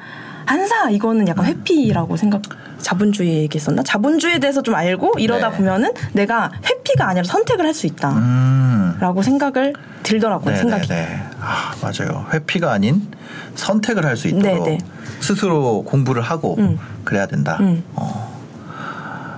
안사 0.51 0.89
이거는 0.89 1.27
약간 1.29 1.45
회피라고 1.45 2.17
생각. 2.17 2.41
자본주의 2.81 3.43
얘기했었나? 3.43 3.83
자본주의에 3.83 4.39
대해서 4.39 4.61
좀 4.63 4.73
알고 4.75 5.13
이러다 5.19 5.51
네. 5.51 5.57
보면은 5.57 5.93
내가 6.13 6.51
회피가 6.65 7.07
아니라 7.07 7.23
선택을 7.23 7.63
할 7.65 7.73
수 7.73 7.85
있다. 7.87 8.09
음. 8.11 8.97
라고 8.99 9.21
생각을 9.21 9.73
들더라고요. 10.03 10.55
생각이. 10.57 10.87
네네네. 10.89 11.23
아, 11.39 11.73
맞아요. 11.81 12.25
회피가 12.33 12.71
아닌 12.71 13.07
선택을 13.55 14.05
할 14.05 14.17
수 14.17 14.27
있도록 14.27 14.43
네네. 14.65 14.77
스스로 15.21 15.83
공부를 15.83 16.21
하고 16.21 16.55
음. 16.59 16.77
그래야 17.05 17.27
된다. 17.27 17.57
음. 17.61 17.83
어. 17.95 18.29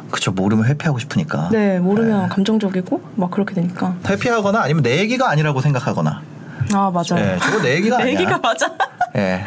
그쵸. 0.09 0.31
모르면 0.31 0.65
회피하고 0.65 0.97
싶으니까. 0.99 1.49
네, 1.51 1.79
모르면 1.79 2.29
감정적이고 2.29 3.01
막 3.15 3.29
그렇게 3.29 3.53
되니까. 3.53 3.95
회피하거나 4.07 4.61
아니면 4.61 4.81
내 4.83 4.97
얘기가 4.99 5.29
아니라고 5.29 5.61
생각하거나. 5.61 6.21
아 6.73 6.91
맞아요. 6.91 7.23
네, 7.23 7.37
저거 7.39 7.61
내 7.61 7.75
얘기가 7.75 7.97
내 8.01 8.03
아니야. 8.03 8.13
얘기가 8.19 8.37
맞아. 8.39 8.71
예. 9.17 9.43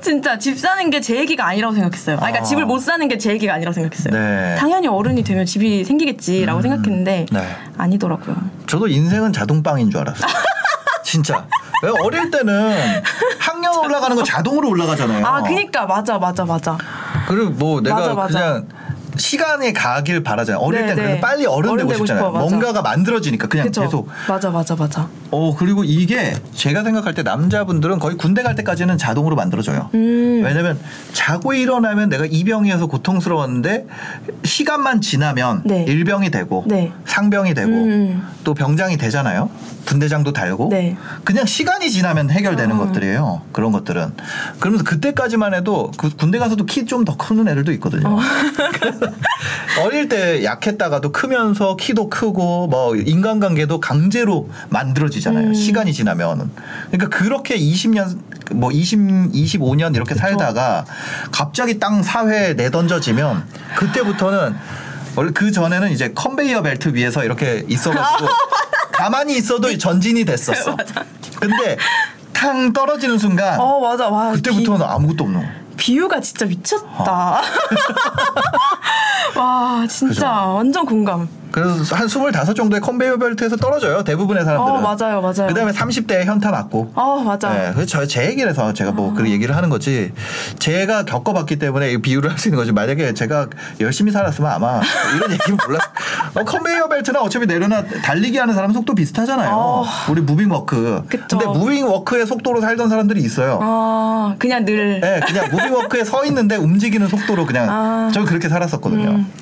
진짜 0.00 0.38
집 0.38 0.58
사는 0.58 0.88
게 0.90 1.00
제 1.00 1.16
얘기가 1.16 1.46
아니라고 1.46 1.74
생각했어요. 1.74 2.16
아, 2.16 2.20
그러니까 2.20 2.40
아. 2.40 2.42
집을 2.42 2.64
못 2.66 2.78
사는 2.80 3.06
게 3.08 3.18
제 3.18 3.30
얘기가 3.32 3.54
아니라고 3.54 3.72
생각했어요. 3.74 4.12
네. 4.14 4.56
당연히 4.58 4.86
어른이 4.88 5.22
되면 5.24 5.44
집이 5.46 5.84
생기겠지라고 5.84 6.60
생각했는데 6.62 7.26
네. 7.30 7.56
아니더라고요. 7.78 8.36
저도 8.66 8.88
인생은 8.88 9.32
자동빵인 9.32 9.90
줄 9.90 10.00
알았어요. 10.00 10.30
진짜. 11.04 11.46
왜 11.82 11.90
어릴 12.04 12.30
때는 12.30 12.76
학년 13.38 13.74
올라가는 13.78 14.14
거 14.14 14.22
자동으로 14.22 14.68
올라가잖아요. 14.68 15.24
아, 15.26 15.42
그니까 15.42 15.86
맞아, 15.86 16.18
맞아, 16.18 16.44
맞아. 16.44 16.76
그리고 17.26 17.50
뭐 17.50 17.80
내가 17.80 17.96
맞아, 17.96 18.14
맞아. 18.14 18.38
그냥 18.38 18.68
시간이 19.20 19.72
가길 19.72 20.22
바라잖아요. 20.22 20.60
어릴 20.60 20.80
네, 20.80 20.86
땐 20.88 20.96
그래서 20.96 21.14
네. 21.14 21.20
빨리 21.20 21.46
어른, 21.46 21.70
어른 21.70 21.86
되고 21.86 21.98
싶잖아요. 21.98 22.26
싶어. 22.28 22.38
뭔가가 22.38 22.82
만들어지니까 22.82 23.46
그냥 23.46 23.66
그쵸? 23.66 23.82
계속. 23.82 24.08
맞아, 24.28 24.50
맞아, 24.50 24.74
맞아. 24.74 25.08
어 25.30 25.54
그리고 25.56 25.84
이게 25.84 26.34
제가 26.54 26.82
생각할 26.82 27.14
때 27.14 27.22
남자분들은 27.22 27.98
거의 27.98 28.16
군대 28.16 28.42
갈 28.42 28.54
때까지는 28.56 28.98
자동으로 28.98 29.36
만들어져요. 29.36 29.90
음. 29.94 30.42
왜냐면 30.44 30.78
자고 31.12 31.52
일어나면 31.52 32.08
내가 32.08 32.24
이병이어서 32.26 32.86
고통스러웠는데 32.86 33.86
시간만 34.44 35.00
지나면 35.00 35.62
네. 35.64 35.84
일병이 35.86 36.30
되고 36.30 36.64
네. 36.66 36.92
상병이 37.04 37.54
되고 37.54 37.70
음. 37.70 38.26
또 38.42 38.54
병장이 38.54 38.96
되잖아요. 38.96 39.50
군대장도 39.86 40.32
달고 40.32 40.68
네. 40.70 40.96
그냥 41.24 41.46
시간이 41.46 41.90
지나면 41.90 42.30
해결되는 42.30 42.74
아. 42.74 42.78
것들이에요. 42.78 43.42
그런 43.52 43.72
것들은 43.72 44.12
그러면서 44.58 44.84
그때까지만 44.84 45.54
해도 45.54 45.90
그 45.96 46.10
군대 46.16 46.38
가서도 46.38 46.64
키 46.64 46.86
좀더 46.86 47.16
크는 47.16 47.46
애들도 47.48 47.72
있거든요. 47.72 48.08
어 48.08 48.18
릴 49.90 50.08
때 50.08 50.44
약했다가도 50.44 51.12
크면서 51.12 51.76
키도 51.76 52.08
크고 52.10 52.66
뭐 52.68 52.96
인간관계도 52.96 53.80
강제로 53.80 54.48
만들어지잖아요. 54.70 55.48
음. 55.48 55.54
시간이 55.54 55.92
지나면. 55.92 56.50
그러니까 56.90 57.16
그렇게 57.16 57.56
20년 57.56 58.18
뭐 58.52 58.72
20, 58.72 58.98
25년 59.32 59.94
이렇게 59.94 60.14
살다가 60.14 60.84
갑자기 61.30 61.78
땅 61.78 62.02
사회에 62.02 62.54
내던져지면 62.54 63.44
그때부터는 63.76 64.56
원래 65.16 65.30
그 65.32 65.50
전에는 65.52 65.90
이제 65.90 66.12
컨베이어 66.14 66.62
벨트 66.62 66.94
위에서 66.94 67.24
이렇게 67.24 67.64
있어가지고 67.68 68.28
가만히 68.92 69.36
있어도 69.36 69.76
전진이 69.76 70.24
됐었어. 70.24 70.76
근데 71.40 71.76
탕 72.32 72.72
떨어지는 72.72 73.18
순간 73.18 73.58
어, 73.60 73.80
맞아. 73.80 74.08
와. 74.08 74.32
그때부터는 74.32 74.84
아무것도 74.86 75.24
없는 75.24 75.40
거야. 75.40 75.59
비유가 75.80 76.20
진짜 76.20 76.44
미쳤다. 76.44 77.40
와, 79.34 79.86
진짜 79.88 80.14
그죠? 80.14 80.26
완전 80.26 80.84
공감. 80.84 81.39
그래서 81.52 81.74
한25 81.96 82.54
정도의 82.54 82.80
컨베이어 82.80 83.16
벨트에서 83.18 83.56
떨어져요. 83.56 84.02
대부분의 84.04 84.44
사람들은. 84.44 84.78
어, 84.78 84.80
맞아요, 84.80 85.20
맞아요. 85.20 85.48
그다음에 85.48 85.72
30대에 85.72 86.24
현타 86.24 86.50
맞고. 86.50 86.92
어, 86.94 87.22
맞아. 87.24 87.50
네, 87.52 87.70
그래서 87.74 87.86
저- 87.86 88.06
제 88.06 88.26
얘기를 88.26 88.48
해서 88.50 88.72
제가 88.72 88.92
뭐그 88.92 89.28
얘기를 89.30 89.56
하는 89.56 89.68
거지. 89.68 90.12
제가 90.58 91.04
겪어봤기 91.04 91.56
때문에 91.58 91.92
이 91.92 91.98
비유를 91.98 92.30
할 92.30 92.38
수 92.38 92.48
있는 92.48 92.58
거지. 92.58 92.72
만약에 92.72 93.12
제가 93.14 93.48
열심히 93.80 94.10
살았으면 94.12 94.50
아마 94.50 94.80
이런 95.16 95.30
얘기는 95.32 95.58
몰랐. 95.66 95.80
어, 96.34 96.44
컨베이어 96.44 96.88
벨트는 96.88 97.20
어차피 97.20 97.46
내려놔 97.46 97.84
달리기 98.02 98.38
하는 98.38 98.54
사람 98.54 98.72
속도 98.72 98.94
비슷하잖아요. 98.94 99.50
어. 99.52 99.84
우리 100.08 100.20
무빙 100.22 100.50
워크. 100.50 101.02
그쵸. 101.08 101.38
근데 101.38 101.46
무빙 101.46 101.86
워크의 101.86 102.26
속도로 102.26 102.60
살던 102.60 102.88
사람들이 102.88 103.20
있어요. 103.20 103.58
아, 103.62 104.34
그냥 104.38 104.64
늘. 104.64 105.00
네, 105.00 105.20
그냥 105.26 105.48
무빙 105.50 105.74
워크에 105.74 106.04
서 106.04 106.24
있는데 106.24 106.56
움직이는 106.56 107.08
속도로 107.08 107.44
그냥 107.46 107.66
아. 107.68 108.10
저 108.14 108.24
그렇게 108.24 108.48
살았었거든요. 108.48 109.10
음. 109.10 109.32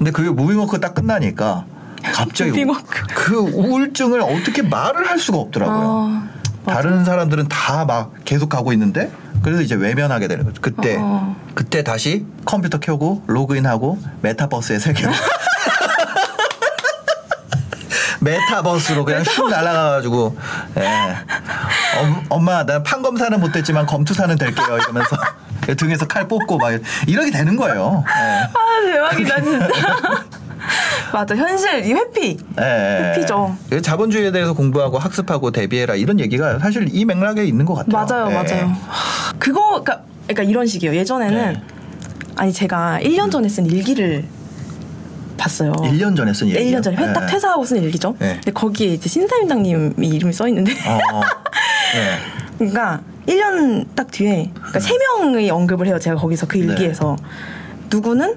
근데 0.00 0.12
그게 0.12 0.30
무빙 0.30 0.58
워크 0.58 0.80
딱 0.80 0.94
끝나니까 0.94 1.66
갑자기 2.14 2.48
무빙 2.52 2.70
워크. 2.70 3.02
그 3.14 3.34
우울증을 3.36 4.22
어떻게 4.22 4.62
말을 4.62 5.06
할 5.10 5.18
수가 5.18 5.36
없더라고요. 5.38 6.22
아, 6.64 6.72
다른 6.72 7.04
사람들은 7.04 7.48
다 7.48 7.84
막 7.84 8.12
계속 8.24 8.48
가고 8.48 8.72
있는데 8.72 9.12
그래서 9.42 9.60
이제 9.60 9.74
외면하게 9.74 10.26
되는 10.26 10.46
거죠. 10.46 10.62
그때 10.62 10.96
어. 10.98 11.36
그때 11.54 11.84
다시 11.84 12.24
컴퓨터 12.46 12.80
켜고 12.80 13.22
로그인하고 13.26 13.98
메타버스의 14.22 14.80
세계로 14.80 15.12
메타버스로 18.20 19.04
그냥 19.04 19.22
슉 19.22 19.48
날아가가지고 19.50 20.36
예. 20.78 21.16
엄, 22.00 22.24
엄마 22.30 22.64
난 22.64 22.82
판검사는 22.82 23.38
못됐지만 23.38 23.84
검투사는 23.86 24.36
될게요 24.38 24.78
이러면서 24.78 25.16
등에서 25.76 26.06
칼 26.06 26.26
뽑고 26.28 26.58
막 26.58 26.72
이렇게 27.06 27.30
되는 27.30 27.56
거예요. 27.56 28.04
예. 28.06 28.48
아 28.52 28.82
대박이다 28.84 29.42
진짜. 29.42 29.68
맞아 31.12 31.34
현실 31.34 31.84
이 31.86 31.92
회피. 31.92 32.36
예, 32.60 32.62
예. 32.62 33.08
회피죠. 33.16 33.56
그래서 33.68 33.82
자본주의에 33.82 34.30
대해서 34.30 34.52
공부하고 34.52 34.98
학습하고 34.98 35.50
대비해라 35.50 35.94
이런 35.96 36.20
얘기가 36.20 36.58
사실 36.60 36.88
이 36.92 37.04
맥락에 37.04 37.44
있는 37.44 37.64
것 37.64 37.74
같아요. 37.74 37.90
맞아요, 38.24 38.30
예. 38.30 38.34
맞아요. 38.34 38.72
그거 39.38 39.82
그러니까, 39.82 40.02
그러니까 40.26 40.42
이런 40.44 40.66
식이에요. 40.66 40.94
예전에는 40.94 41.52
네. 41.54 41.62
아니 42.36 42.52
제가 42.52 43.00
1년 43.02 43.30
전에 43.30 43.48
쓴 43.48 43.66
일기를 43.66 44.24
봤어요. 45.36 45.72
1년 45.72 46.16
전에 46.16 46.32
쓴 46.32 46.48
얘기요. 46.48 46.78
1년 46.78 46.82
전에 46.82 46.96
회- 46.96 47.12
딱 47.12 47.24
예. 47.24 47.26
퇴사하고 47.26 47.64
쓴 47.64 47.82
일기죠. 47.82 48.14
네. 48.18 48.34
근데 48.34 48.52
거기에 48.52 48.88
이제 48.94 49.08
신사임당님이 49.08 50.06
이름이 50.06 50.32
써 50.32 50.46
있는데, 50.48 50.72
어. 50.86 51.20
예. 51.96 52.18
그러니까 52.58 53.00
1년 53.30 53.86
딱 53.94 54.10
뒤에 54.10 54.50
그러니까 54.54 54.80
세 54.80 54.94
명의 54.98 55.50
언급을 55.50 55.86
해요. 55.86 55.98
제가 55.98 56.16
거기서 56.16 56.46
그 56.46 56.58
일기에서 56.58 57.16
누구는 57.90 58.34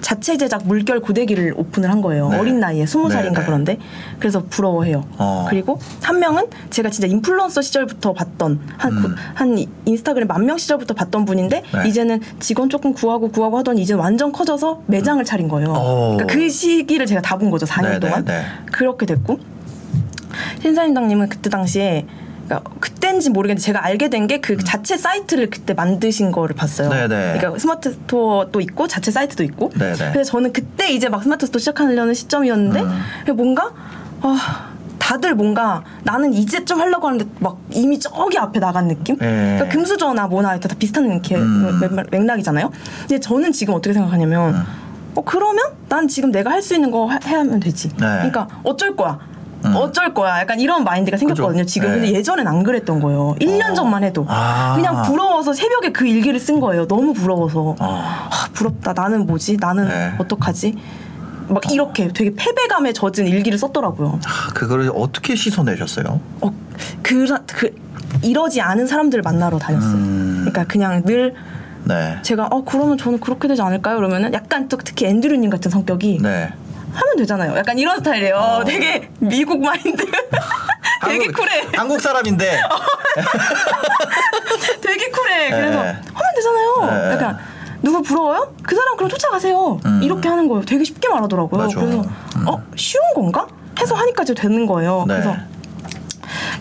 자체 0.00 0.38
제작 0.38 0.66
물결 0.66 1.00
고데기를 1.00 1.52
오픈을 1.56 1.90
한 1.90 2.00
거예요. 2.00 2.30
네. 2.30 2.38
어린 2.38 2.58
나이에 2.58 2.86
스무 2.86 3.08
네, 3.08 3.14
살인가 3.16 3.40
네. 3.42 3.46
그런데 3.46 3.78
그래서 4.18 4.42
부러워해요. 4.48 5.04
어. 5.18 5.46
그리고 5.50 5.78
한 6.02 6.18
명은 6.18 6.46
제가 6.70 6.88
진짜 6.88 7.06
인플루언서 7.06 7.60
시절부터 7.60 8.14
봤던 8.14 8.60
한, 8.78 8.92
음. 8.92 9.02
구- 9.02 9.10
한 9.34 9.58
이- 9.58 9.68
인스타그램 9.84 10.26
만 10.26 10.46
명 10.46 10.56
시절부터 10.56 10.94
봤던 10.94 11.26
분인데 11.26 11.62
네. 11.74 11.88
이제는 11.88 12.20
직원 12.40 12.70
조금 12.70 12.94
구하고 12.94 13.30
구하고 13.30 13.58
하더니 13.58 13.82
이제 13.82 13.92
완전 13.92 14.32
커져서 14.32 14.84
매장을 14.86 15.22
차린 15.26 15.48
거예요. 15.48 15.68
오. 15.68 16.16
그러니까 16.16 16.26
그 16.34 16.48
시기를 16.48 17.04
제가 17.04 17.20
다 17.20 17.36
본 17.36 17.50
거죠. 17.50 17.66
4년 17.66 17.82
네, 17.82 17.90
네, 17.92 18.00
동안 18.00 18.24
네. 18.24 18.42
그렇게 18.72 19.04
됐고 19.04 19.38
신사임당님은 20.62 21.28
그때 21.28 21.50
당시에 21.50 22.06
그러니까 22.46 22.70
그 22.80 22.90
때인지 23.20 23.30
모르겠는데 23.30 23.62
제가 23.62 23.84
알게 23.84 24.08
된 24.08 24.26
게 24.26 24.38
그 24.40 24.56
자체 24.56 24.96
사이트를 24.96 25.50
그때 25.50 25.74
만드신 25.74 26.32
거를 26.32 26.54
봤어요. 26.56 26.88
음. 26.88 26.92
네, 26.92 27.08
네. 27.08 27.36
그러니까 27.38 27.58
스마트 27.58 27.92
스토어도 27.92 28.60
있고 28.60 28.86
자체 28.88 29.10
사이트도 29.10 29.42
있고. 29.44 29.70
네, 29.78 29.92
네. 29.94 30.10
그래서 30.12 30.32
저는 30.32 30.52
그때 30.52 30.90
이제 30.90 31.08
막 31.08 31.22
스마트 31.22 31.46
스토어 31.46 31.58
시작하려는 31.58 32.14
시점이었는데 32.14 32.80
음. 32.80 33.36
뭔가 33.36 33.70
아, 34.22 34.70
다들 34.98 35.34
뭔가 35.34 35.82
나는 36.04 36.32
이제 36.34 36.64
좀 36.64 36.80
하려고 36.80 37.06
하는데 37.08 37.24
막 37.38 37.58
이미 37.72 37.98
저기 37.98 38.38
앞에 38.38 38.60
나간 38.60 38.88
느낌? 38.88 39.16
네. 39.18 39.26
그러니까 39.56 39.68
금수저나 39.68 40.26
뭐나 40.26 40.58
다 40.60 40.68
비슷한 40.78 41.10
이렇게 41.10 41.36
음. 41.36 41.80
맥- 41.80 42.10
맥락이잖아요. 42.10 42.70
근데 43.00 43.18
저는 43.20 43.52
지금 43.52 43.74
어떻게 43.74 43.92
생각하냐면 43.92 44.54
음. 44.54 44.62
어 45.16 45.22
그러면 45.24 45.64
난 45.88 46.06
지금 46.06 46.30
내가 46.30 46.50
할 46.50 46.62
수 46.62 46.74
있는 46.74 46.90
거 46.90 47.06
하- 47.06 47.18
해야 47.26 47.40
하면 47.40 47.58
되지. 47.60 47.88
네. 47.88 47.96
그러니까 47.96 48.46
어쩔 48.62 48.94
거야. 48.94 49.18
음. 49.64 49.76
어쩔 49.76 50.14
거야. 50.14 50.40
약간 50.40 50.58
이런 50.60 50.84
마인드가 50.84 51.16
생겼거든요, 51.16 51.62
그죠. 51.62 51.66
지금. 51.66 51.88
네. 51.88 51.94
근데 51.94 52.12
예전엔 52.12 52.46
안 52.46 52.62
그랬던 52.62 53.00
거예요. 53.00 53.34
1년 53.40 53.72
어. 53.72 53.74
전만 53.74 54.04
해도. 54.04 54.24
아. 54.28 54.74
그냥 54.74 55.02
부러워서 55.02 55.52
새벽에 55.52 55.92
그 55.92 56.06
일기를 56.06 56.40
쓴 56.40 56.60
거예요. 56.60 56.86
너무 56.86 57.12
부러워서. 57.12 57.76
어. 57.78 58.04
아, 58.30 58.48
부럽다. 58.52 58.92
나는 58.92 59.26
뭐지? 59.26 59.58
나는 59.60 59.88
네. 59.88 60.12
어떡하지? 60.18 60.74
막 61.48 61.70
이렇게 61.72 62.08
되게 62.08 62.32
패배감에 62.34 62.92
젖은 62.92 63.26
일기를 63.26 63.58
썼더라고요. 63.58 64.20
아, 64.24 64.52
그거를 64.54 64.90
어떻게 64.94 65.34
씻어내셨어요? 65.34 66.20
어, 66.40 66.54
그, 67.02 67.26
그, 67.46 67.74
이러지 68.22 68.60
않은 68.60 68.86
사람들을 68.86 69.22
만나러 69.22 69.58
다녔어요. 69.58 69.92
음. 69.92 70.36
그러니까 70.40 70.64
그냥 70.64 71.02
늘 71.04 71.34
네. 71.84 72.18
제가 72.22 72.46
어 72.50 72.64
그러면 72.64 72.98
저는 72.98 73.20
그렇게 73.20 73.48
되지 73.48 73.62
않을까요? 73.62 73.96
그러면은 73.96 74.32
약간 74.32 74.68
또 74.68 74.76
특히 74.76 75.06
앤드류님 75.06 75.50
같은 75.50 75.70
성격이 75.70 76.18
네. 76.22 76.52
하면 76.92 77.16
되잖아요. 77.16 77.56
약간 77.56 77.78
이런 77.78 77.96
스타일이에요. 77.98 78.36
어. 78.36 78.64
되게 78.64 79.08
미국 79.18 79.60
마인드. 79.62 80.04
되게 80.06 81.24
한국- 81.24 81.36
쿨해. 81.36 81.66
한국 81.74 82.00
사람인데 82.00 82.60
되게 84.80 85.10
쿨해. 85.10 85.50
그래서 85.50 85.82
네. 85.82 85.96
하면 86.12 86.34
되잖아요. 86.36 87.08
네. 87.08 87.12
약간 87.14 87.38
누구 87.82 88.02
부러워요? 88.02 88.54
그 88.62 88.74
사람 88.74 88.96
그럼 88.96 89.08
쫓아가세요. 89.08 89.80
음. 89.84 90.00
이렇게 90.02 90.28
하는 90.28 90.48
거예요. 90.48 90.64
되게 90.64 90.84
쉽게 90.84 91.08
말하더라고요. 91.08 91.62
맞아. 91.62 91.80
그래서 91.80 92.02
음. 92.36 92.48
어 92.48 92.62
쉬운 92.76 93.02
건가? 93.14 93.46
해서 93.80 93.94
하니까 93.94 94.22
이제 94.24 94.34
되는 94.34 94.66
거예요. 94.66 95.04
네. 95.08 95.14
그래서 95.14 95.34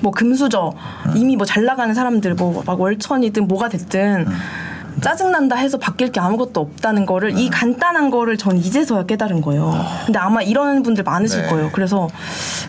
뭐 0.01 0.11
금수저 0.13 0.73
이미 1.15 1.35
뭐 1.35 1.45
잘 1.45 1.65
나가는 1.65 1.93
사람들 1.93 2.35
뭐 2.35 2.63
막 2.65 2.79
월천이든 2.79 3.47
뭐가 3.47 3.67
됐든 3.69 4.25
음. 4.27 4.37
짜증난다 5.01 5.55
해서 5.55 5.77
바뀔 5.77 6.11
게 6.11 6.19
아무것도 6.19 6.59
없다는 6.59 7.05
거를 7.05 7.29
음. 7.31 7.37
이 7.37 7.49
간단한 7.49 8.09
거를 8.09 8.37
전 8.37 8.57
이제서야 8.57 9.05
깨달은 9.05 9.41
거예요. 9.41 9.73
근데 10.05 10.19
아마 10.19 10.41
이런 10.41 10.83
분들 10.83 11.03
많으실 11.03 11.43
네. 11.43 11.49
거예요. 11.49 11.69
그래서 11.71 12.07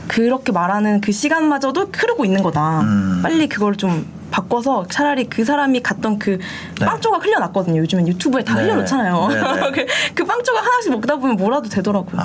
그렇게 0.08 0.52
말하는 0.52 1.00
그 1.00 1.12
시간마저도 1.12 1.90
흐르고 1.92 2.24
있는 2.24 2.42
거다. 2.42 2.80
음. 2.80 3.20
빨리 3.22 3.48
그걸 3.48 3.76
좀 3.76 4.06
바꿔서 4.30 4.86
차라리 4.88 5.24
그 5.28 5.44
사람이 5.44 5.82
갔던 5.82 6.18
그 6.18 6.38
네. 6.78 6.86
빵 6.86 7.00
조각 7.00 7.24
흘려놨거든요. 7.24 7.80
요즘엔 7.80 8.08
유튜브에 8.08 8.44
다 8.44 8.54
네. 8.54 8.62
흘려놓잖아요. 8.62 9.28
네, 9.28 9.34
네. 9.34 9.70
그, 9.72 9.86
그빵 10.14 10.42
조각 10.44 10.64
하나씩 10.64 10.92
먹다 10.92 11.16
보면 11.16 11.36
뭐라도 11.36 11.68
되더라고요. 11.68 12.20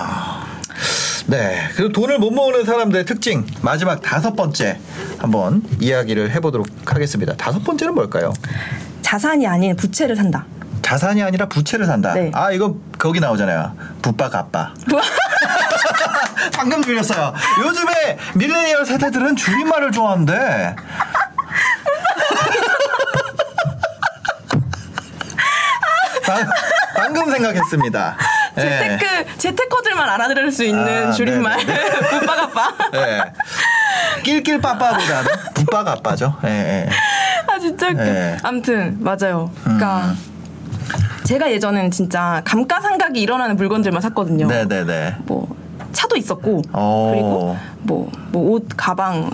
네. 1.27 1.57
그리고 1.75 1.91
돈을 1.91 2.19
못 2.19 2.31
모으는 2.31 2.65
사람들의 2.65 3.05
특징 3.05 3.45
마지막 3.61 4.01
다섯 4.01 4.35
번째 4.35 4.77
한번 5.17 5.63
이야기를 5.81 6.31
해보도록 6.31 6.67
하겠습니다. 6.85 7.33
다섯 7.35 7.63
번째는 7.63 7.95
뭘까요? 7.95 8.33
자산이 9.09 9.45
아닌 9.45 9.75
부채를 9.75 10.15
산다. 10.15 10.45
자산이 10.81 11.21
아니라 11.21 11.47
부채를 11.47 11.85
산다. 11.85 12.13
네. 12.15 12.31
아 12.33 12.49
이거 12.51 12.75
거기 12.97 13.19
나오잖아요. 13.19 13.77
붓바 14.01 14.31
갑바. 14.31 14.73
방금 16.57 16.81
줄였어요. 16.81 17.31
요즘에 17.63 18.17
밀레니얼 18.33 18.83
세대들은 18.83 19.35
줄임말을 19.35 19.91
좋아하는데. 19.91 20.75
방- 26.25 26.49
방금 26.95 27.29
생각했습니다. 27.31 28.17
예. 28.57 28.61
재테크 28.61 29.37
재테커들만 29.37 30.09
알아들을 30.09 30.51
수 30.51 30.63
있는 30.63 31.09
아, 31.09 31.11
줄임말 31.11 31.57
네, 31.65 31.73
네. 31.73 31.89
붓바가빠. 32.19 32.73
예. 32.95 33.21
낄낄 34.23 34.59
빠빠보다는 34.61 35.31
붓바 35.53 35.83
갑바죠. 35.83 36.37
예, 36.45 36.49
예. 36.49 36.89
아 37.75 37.77
진짜 37.77 37.87
웃겨. 37.89 38.03
네. 38.03 38.37
아무튼 38.43 38.97
맞아요. 38.99 39.51
그러니까 39.63 40.05
음. 40.05 40.15
제가 41.23 41.51
예전에는 41.51 41.91
진짜 41.91 42.41
감가상각이 42.45 43.19
일어나는 43.21 43.55
물건들만 43.57 44.01
샀거든요. 44.01 44.47
네네네. 44.47 45.17
뭐 45.25 45.55
차도 45.91 46.15
있었고 46.17 46.61
오. 46.73 47.11
그리고 47.11 47.57
뭐 47.83 48.25
뭐 48.35 48.51
옷, 48.51 48.67
가방 48.75 49.29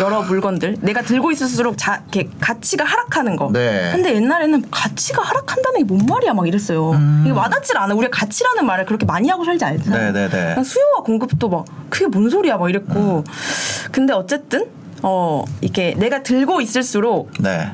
여러 0.00 0.22
물건들 0.22 0.78
내가 0.80 1.02
들고 1.02 1.30
있을수록 1.30 1.78
자, 1.78 2.02
이렇게 2.12 2.28
가치가 2.40 2.84
하락하는 2.84 3.36
거. 3.36 3.48
네. 3.52 3.90
근데 3.92 4.16
옛날에는 4.16 4.64
가치가 4.72 5.22
하락한다는 5.22 5.78
게 5.78 5.84
뭔 5.86 6.04
말이야 6.06 6.34
막 6.34 6.48
이랬어요. 6.48 6.90
음. 6.92 7.22
이게 7.24 7.32
와닿질 7.32 7.76
않아. 7.78 7.94
우리가 7.94 8.10
가치라는 8.12 8.66
말을 8.66 8.86
그렇게 8.86 9.06
많이 9.06 9.28
하고 9.28 9.44
살지 9.44 9.64
않잖아요. 9.64 10.12
네네네. 10.12 10.30
그냥 10.30 10.64
수요와 10.64 11.02
공급도 11.04 11.48
막 11.48 11.64
그게 11.88 12.06
뭔 12.06 12.28
소리야 12.28 12.56
막 12.56 12.68
이랬고. 12.68 13.22
근데 13.92 14.12
어쨌든 14.12 14.66
어 15.02 15.44
이게 15.60 15.94
내가 15.96 16.22
들고 16.22 16.60
있을수록 16.60 17.30
네. 17.40 17.70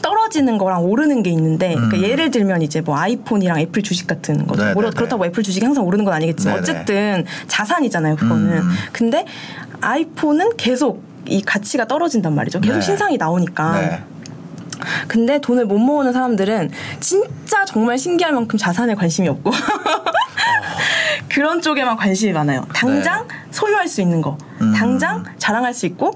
떨어지는 0.00 0.58
거랑 0.58 0.84
오르는 0.84 1.22
게 1.22 1.30
있는데 1.30 1.74
그러니까 1.74 1.96
음. 1.96 2.02
예를 2.02 2.30
들면 2.30 2.62
이제 2.62 2.80
뭐 2.80 2.96
아이폰이랑 2.96 3.58
애플 3.60 3.82
주식 3.82 4.06
같은 4.06 4.46
거죠. 4.46 4.60
네네네. 4.60 4.74
물론 4.74 4.92
그렇다고 4.92 5.24
애플 5.26 5.42
주식이 5.42 5.64
항상 5.64 5.84
오르는 5.84 6.04
건 6.04 6.14
아니겠지만 6.14 6.62
네네. 6.62 6.78
어쨌든 6.80 7.24
자산이잖아요. 7.48 8.16
그거는. 8.16 8.58
음. 8.58 8.70
근데 8.92 9.24
아이폰은 9.80 10.56
계속 10.56 11.02
이 11.26 11.42
가치가 11.42 11.86
떨어진단 11.86 12.34
말이죠. 12.34 12.60
계속 12.60 12.74
네. 12.76 12.80
신상이 12.80 13.16
나오니까. 13.16 13.80
네. 13.80 14.02
근데 15.08 15.40
돈을 15.40 15.66
못 15.66 15.78
모으는 15.78 16.12
사람들은 16.12 16.70
진짜 17.00 17.64
정말 17.64 17.98
신기할 17.98 18.32
만큼 18.32 18.58
자산에 18.58 18.94
관심이 18.94 19.28
없고 19.28 19.50
그런 21.28 21.60
쪽에만 21.62 21.96
관심이 21.96 22.32
많아요. 22.32 22.66
당장 22.74 23.26
소유할 23.50 23.88
수 23.88 24.00
있는 24.00 24.20
거, 24.20 24.36
네. 24.58 24.66
음. 24.66 24.74
당장 24.74 25.24
자랑할 25.38 25.72
수 25.72 25.86
있고, 25.86 26.12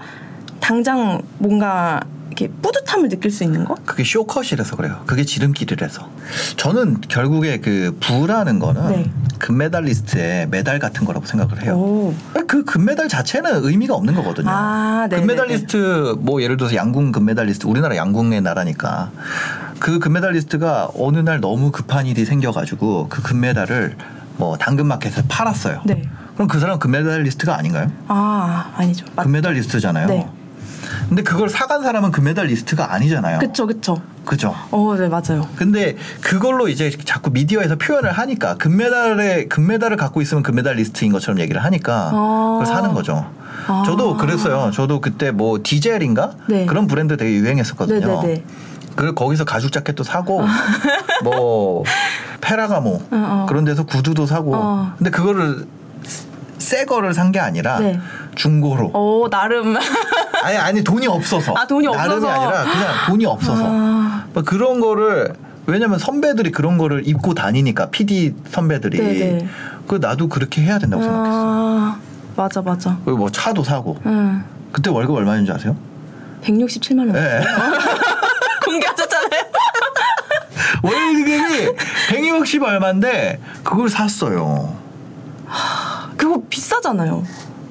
당장 0.60 1.22
뭔가 1.38 2.00
이렇게 2.36 2.48
뿌듯함을 2.60 3.08
느낄 3.08 3.30
수 3.30 3.44
있는 3.44 3.64
거. 3.64 3.74
그게 3.86 4.04
쇼컷이라서 4.04 4.76
그래요. 4.76 5.02
그게 5.06 5.24
지름길이라서. 5.24 6.08
저는 6.58 7.00
결국에 7.08 7.60
그 7.60 7.96
부라는 7.98 8.58
거는 8.58 8.88
네. 8.90 9.10
금메달리스트의 9.38 10.48
메달 10.48 10.78
같은 10.78 11.06
거라고 11.06 11.24
생각을 11.24 11.62
해요. 11.62 11.74
오. 11.74 12.14
그 12.46 12.64
금메달 12.64 13.08
자체는 13.08 13.64
의미가 13.64 13.94
없는 13.94 14.14
거거든요. 14.14 14.48
아, 14.50 15.06
네, 15.10 15.18
금메달리스트 15.18 16.16
뭐 16.20 16.42
예를 16.42 16.58
들어서 16.58 16.76
양궁 16.76 17.12
금메달리스트 17.12 17.66
우리나라 17.66 17.96
양궁의 17.96 18.42
나라니까 18.42 19.10
그 19.80 19.98
금메달리스트가 19.98 20.90
어느 20.98 21.18
날 21.18 21.40
너무 21.40 21.70
급한 21.72 22.06
일이 22.06 22.24
생겨가지고 22.26 23.08
그 23.08 23.22
금메달을 23.22 23.96
뭐 24.36 24.58
당근마켓에 24.58 25.22
팔았어요. 25.28 25.82
네. 25.86 26.02
그럼 26.34 26.48
그 26.48 26.60
사람 26.60 26.74
은 26.74 26.78
금메달리스트가 26.80 27.56
아닌가요? 27.56 27.90
아, 28.08 28.72
아니죠. 28.76 29.06
맞- 29.16 29.22
금메달리스트잖아요. 29.24 30.06
네. 30.08 30.28
근데 31.08 31.22
그걸 31.22 31.48
사간 31.48 31.82
사람은 31.82 32.10
금메달 32.10 32.46
리스트가 32.46 32.92
아니잖아요. 32.92 33.38
그쵸 33.38 33.66
그쵸. 33.66 34.00
그죠. 34.24 34.54
어, 34.70 34.96
네 34.98 35.08
맞아요. 35.08 35.48
근데 35.56 35.96
그걸로 36.20 36.68
이제 36.68 36.90
자꾸 37.04 37.30
미디어에서 37.30 37.76
표현을 37.76 38.12
하니까 38.12 38.56
금메달에 38.56 39.46
금메달을 39.46 39.96
갖고 39.96 40.20
있으면 40.20 40.42
금메달 40.42 40.76
리스트인 40.76 41.12
것처럼 41.12 41.40
얘기를 41.40 41.62
하니까 41.64 42.10
아. 42.12 42.58
그걸 42.58 42.66
사는 42.66 42.92
거죠. 42.92 43.30
아. 43.68 43.82
저도 43.86 44.16
그랬어요. 44.16 44.70
저도 44.72 45.00
그때 45.00 45.30
뭐 45.30 45.60
디젤인가 45.62 46.32
네. 46.48 46.66
그런 46.66 46.86
브랜드 46.86 47.16
되게 47.16 47.32
유행했었거든요. 47.34 48.22
네네네. 48.22 48.44
그 48.96 49.12
거기서 49.12 49.44
가죽 49.44 49.70
자켓도 49.72 50.02
사고 50.04 50.42
뭐 51.22 51.84
페라가모 52.40 52.90
어, 52.90 53.00
어. 53.10 53.46
그런 53.48 53.64
데서 53.64 53.84
구두도 53.84 54.26
사고 54.26 54.54
어. 54.54 54.92
근데 54.96 55.10
그거를 55.10 55.66
새 56.58 56.84
거를 56.84 57.12
산 57.14 57.32
게 57.32 57.38
아니라 57.40 57.78
네. 57.80 57.98
중고로 58.34 58.90
어 58.94 59.28
나름. 59.30 59.76
아니 60.44 60.56
아니 60.56 60.84
돈이 60.84 61.06
없어서 61.06 61.54
아, 61.56 61.66
돈이 61.66 61.86
나름이 61.86 62.14
없어서. 62.14 62.28
아니라 62.28 62.62
그냥 62.64 62.88
돈이 63.08 63.26
없어서 63.26 63.64
아. 63.66 64.24
뭐 64.32 64.42
그런 64.44 64.80
거를 64.80 65.34
왜냐면 65.66 65.98
선배들이 65.98 66.52
그런 66.52 66.78
거를 66.78 67.06
입고 67.06 67.34
다니니까 67.34 67.90
PD 67.90 68.34
선배들이 68.50 68.98
네네. 68.98 69.48
그 69.88 69.96
나도 70.00 70.28
그렇게 70.28 70.62
해야 70.62 70.78
된다고 70.78 71.02
생각했어. 71.02 71.36
아 71.36 71.98
맞아 72.36 72.62
맞아. 72.62 72.98
그리고 73.04 73.18
뭐 73.18 73.30
차도 73.30 73.64
사고 73.64 73.96
응. 74.06 74.44
그때 74.72 74.90
월급 74.90 75.16
얼마인지 75.16 75.50
아세요? 75.50 75.76
167만 76.42 76.98
원. 77.00 77.12
네. 77.12 77.40
공개하셨잖아요. 78.64 79.42
월급이 80.82 81.72
160 82.10 82.62
얼마인데 82.62 83.40
그걸 83.64 83.88
샀어요. 83.88 84.75
비싸잖아요. 86.80 87.22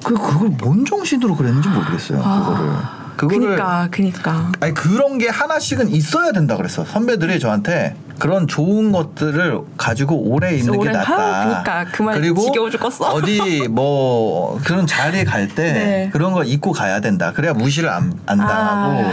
그 0.04 0.14
그걸 0.14 0.48
뭔 0.50 0.84
정신으로 0.84 1.36
그랬는지 1.36 1.68
모르겠어요. 1.68 2.18
그거를 2.18 2.72
그거를 3.16 3.46
그니까 3.48 3.88
그니까. 3.90 4.52
아니 4.60 4.74
그런 4.74 5.18
게 5.18 5.28
하나씩은 5.28 5.88
있어야 5.88 6.32
된다 6.32 6.56
그랬어. 6.56 6.84
선배들이 6.84 7.40
저한테 7.40 7.96
그런 8.18 8.46
좋은 8.46 8.92
것들을 8.92 9.60
가지고 9.76 10.16
오래 10.30 10.54
있는 10.56 10.72
게 10.72 10.78
오래- 10.78 10.92
낫다. 10.92 11.16
그러니까 11.44 11.84
그말 11.92 12.14
그리고 12.20 12.42
지겨워 12.42 12.70
죽겠어. 12.70 13.12
어디 13.12 13.68
뭐 13.68 14.58
그런 14.64 14.86
자리에 14.86 15.24
갈때 15.24 15.72
네. 15.72 16.10
그런 16.12 16.32
거 16.32 16.44
입고 16.44 16.72
가야 16.72 17.00
된다. 17.00 17.32
그래야 17.32 17.52
무시를 17.52 17.88
안, 17.88 18.12
안 18.26 18.38
당하고 18.38 19.04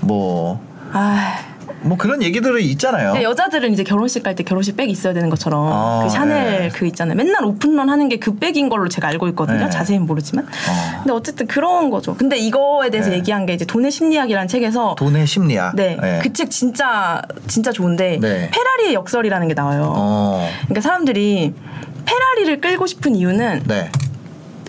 뭐. 0.00 0.60
아. 0.92 1.34
뭐 1.80 1.96
그런 1.96 2.22
얘기들이 2.22 2.64
있잖아요. 2.72 3.12
근데 3.12 3.24
여자들은 3.24 3.72
이제 3.72 3.84
결혼식 3.84 4.22
갈 4.22 4.34
때 4.34 4.42
결혼식 4.42 4.76
백 4.76 4.90
있어야 4.90 5.12
되는 5.12 5.30
것처럼 5.30 5.66
아, 5.72 6.00
그 6.04 6.10
샤넬 6.10 6.60
네. 6.62 6.68
그 6.70 6.86
있잖아요. 6.86 7.16
맨날 7.16 7.44
오픈런 7.44 7.88
하는 7.88 8.08
게 8.08 8.18
그 8.18 8.34
백인 8.36 8.68
걸로 8.68 8.88
제가 8.88 9.08
알고 9.08 9.28
있거든요. 9.28 9.64
네. 9.64 9.70
자세히는 9.70 10.06
모르지만. 10.06 10.44
어. 10.44 10.98
근데 10.98 11.12
어쨌든 11.12 11.46
그런 11.46 11.88
거죠. 11.90 12.14
근데 12.16 12.36
이거에 12.36 12.90
대해서 12.90 13.10
네. 13.10 13.16
얘기한 13.18 13.46
게 13.46 13.54
이제 13.54 13.64
돈의 13.64 13.90
심리학이라는 13.92 14.48
책에서 14.48 14.96
돈의 14.98 15.26
심리학. 15.26 15.76
네. 15.76 15.96
네. 16.00 16.18
그책 16.22 16.50
진짜 16.50 17.22
진짜 17.46 17.70
좋은데 17.70 18.18
네. 18.20 18.50
페라리의 18.50 18.94
역설이라는 18.94 19.46
게 19.48 19.54
나와요. 19.54 19.92
어. 19.96 20.48
그러니까 20.64 20.80
사람들이 20.80 21.54
페라리를 22.04 22.60
끌고 22.60 22.86
싶은 22.86 23.14
이유는 23.14 23.62
네. 23.66 23.90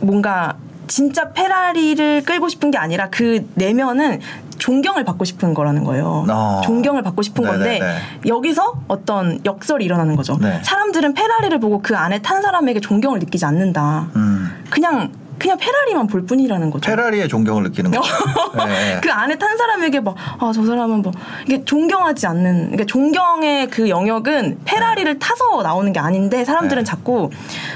뭔가 0.02 0.56
진짜 0.89 1.32
페라리를 1.32 2.23
끌고 2.25 2.49
싶은 2.49 2.71
게 2.71 2.78
아니라 2.78 3.10
그 3.10 3.47
내면은 3.54 4.19
존경을 4.58 5.06
받고 5.06 5.23
싶은 5.23 5.54
거라는 5.54 5.86
거예요. 5.86 6.25
어. 6.28 6.62
존경을 6.65 7.04
받고 7.04 7.21
싶은 7.21 7.45
건데 7.45 7.80
네네네. 7.80 7.97
여기서 8.28 8.73
어떤 8.88 9.39
역설이 9.45 9.86
일어나는 9.86 10.15
거죠. 10.17 10.38
네. 10.41 10.60
사람들은 10.63 11.13
페라리를 11.13 11.58
보고 11.60 11.82
그 11.82 11.95
안에 11.95 12.21
탄 12.21 12.41
사람에게 12.41 12.82
존경을 12.82 13.19
느끼지 13.19 13.45
않는다. 13.45 14.08
음. 14.15 14.49
그냥 14.69 15.12
그냥 15.39 15.58
페라리만 15.58 16.08
볼 16.08 16.25
뿐이라는 16.25 16.69
거죠. 16.69 16.89
페라리의 16.89 17.28
존경을 17.30 17.63
느끼는 17.63 17.91
거죠. 17.91 18.12
네. 18.67 18.99
그 19.02 19.12
안에 19.12 19.38
탄 19.38 19.58
사람에게 19.58 20.02
막 20.02 20.15
아 20.39 20.52
저 20.54 20.65
사람은 20.65 21.02
뭐 21.02 21.12
이게 21.45 21.63
존경하지 21.63 22.28
않는 22.28 22.56
그러니까 22.71 22.86
존경의 22.86 23.67
그 23.69 23.89
영역은 23.89 24.60
페라리를 24.65 25.19
타서 25.19 25.62
나오는 25.63 25.91
게 25.93 25.99
아닌데 25.99 26.43
사람들은 26.45 26.84
네. 26.84 26.89
자꾸 26.89 27.30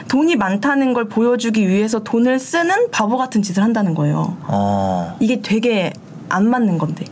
돈이 0.07 0.35
많다는 0.35 0.93
걸 0.93 1.07
보여주기 1.07 1.67
위해서 1.67 1.99
돈을 1.99 2.39
쓰는 2.39 2.91
바보 2.91 3.17
같은 3.17 3.41
짓을 3.41 3.63
한다는 3.63 3.93
거예요. 3.95 4.37
어. 4.47 5.15
이게 5.19 5.41
되게 5.41 5.93
안 6.29 6.49
맞는 6.49 6.77
건데. 6.77 7.05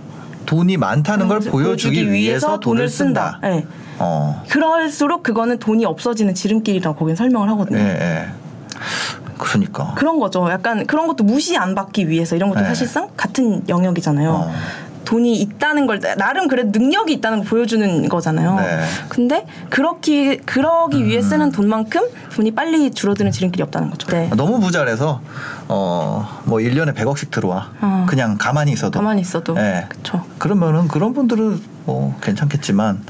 돈이 0.46 0.78
많다는 0.78 1.28
걸 1.28 1.40
보여주기 1.40 2.12
위해서 2.12 2.60
돈을 2.60 2.90
쓴다. 2.90 3.40
네. 3.42 3.66
어. 4.00 4.44
그럴수록 4.50 5.24
그거는 5.24 5.60
돈이 5.60 5.86
없어지는 5.86 6.34
지름길이라고 6.34 6.98
거긴 6.98 7.16
설명을 7.16 7.48
하거든요. 7.50 7.80
예, 7.80 7.84
예. 7.84 8.26
그러니까. 9.42 9.94
그런 9.96 10.20
거죠. 10.20 10.48
약간 10.50 10.86
그런 10.86 11.08
것도 11.08 11.24
무시 11.24 11.58
안 11.58 11.76
받기 11.76 12.08
위해서 12.08 12.36
이런 12.36 12.50
것도 12.50 12.62
네. 12.62 12.68
사실상 12.68 13.10
같은 13.18 13.68
영역이잖아요. 13.68 14.30
어. 14.30 14.54
돈이 15.04 15.42
있다는 15.42 15.88
걸 15.88 16.00
나름 16.00 16.48
그래 16.48 16.64
능력이 16.64 17.12
있다는 17.14 17.40
걸 17.40 17.48
보여주는 17.48 18.08
거잖아요. 18.08 18.56
네. 18.56 18.62
음. 18.62 18.86
근데 19.10 19.46
그렇기 19.70 20.38
그러기 20.46 21.06
위해 21.06 21.22
쓰는 21.22 21.52
돈만큼 21.52 22.02
돈이 22.36 22.52
빨리 22.52 22.92
줄어드는 22.92 23.32
지름길이 23.32 23.64
없다는 23.64 23.90
거죠. 23.90 24.08
네. 24.08 24.30
너무 24.38 24.60
부자라서 24.60 25.22
어뭐 25.68 26.60
1년에 26.60 26.94
100억씩 26.96 27.32
들어와. 27.32 27.72
어. 27.82 28.06
그냥 28.08 28.38
가만히 28.38 28.72
있어도. 28.72 29.00
가만히 29.00 29.22
있어도 29.22 29.58
예. 29.58 29.88
그렇죠. 29.90 30.24
그러면은 30.38 30.88
그런 30.88 31.14
분들은 31.14 31.62
뭐 31.86 32.16
괜찮겠지만 32.22 33.04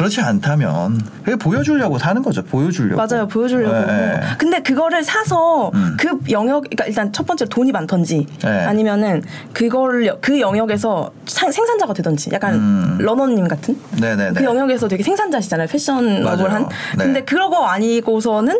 그렇지 0.00 0.18
않다면 0.22 0.98
그게 1.22 1.36
보여주려고 1.36 1.98
사는 1.98 2.22
거죠. 2.22 2.42
보여주려고. 2.42 2.96
맞아요, 3.06 3.28
보여주려고. 3.28 3.76
예, 3.92 4.14
예. 4.14 4.20
근데 4.38 4.62
그거를 4.62 5.04
사서 5.04 5.70
음. 5.74 5.94
그 6.00 6.18
영역, 6.30 6.60
그러니까 6.62 6.86
일단 6.86 7.12
첫 7.12 7.26
번째로 7.26 7.50
돈이 7.50 7.70
많던지 7.70 8.26
네. 8.42 8.48
아니면은 8.64 9.22
그거를 9.52 10.16
그 10.22 10.40
영역에서 10.40 11.12
상- 11.26 11.52
생산자가 11.52 11.92
되던지 11.92 12.30
약간 12.32 12.54
음. 12.54 12.96
러너님 12.98 13.46
같은 13.46 13.78
네네네. 14.00 14.32
그 14.38 14.44
영역에서 14.44 14.88
되게 14.88 15.02
생산자시잖아요. 15.02 15.68
패션 15.68 16.26
업을 16.26 16.48
맞아요. 16.48 16.48
한. 16.48 16.68
네. 16.96 17.04
근데 17.04 17.20
그런 17.24 17.50
거 17.50 17.66
아니고서는 17.66 18.58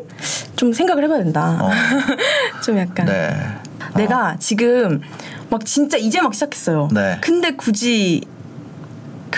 좀 0.56 0.74
생각을 0.74 1.04
해봐야 1.04 1.20
된다. 1.22 1.56
어. 1.58 1.70
좀 2.62 2.76
약간 2.76 3.06
네. 3.06 3.34
내가 3.96 4.36
지금 4.38 5.00
막 5.48 5.64
진짜 5.64 5.96
이제 5.96 6.20
막 6.20 6.34
시작했어요. 6.34 6.88
네. 6.92 7.16
근데 7.22 7.52
굳이 7.52 8.26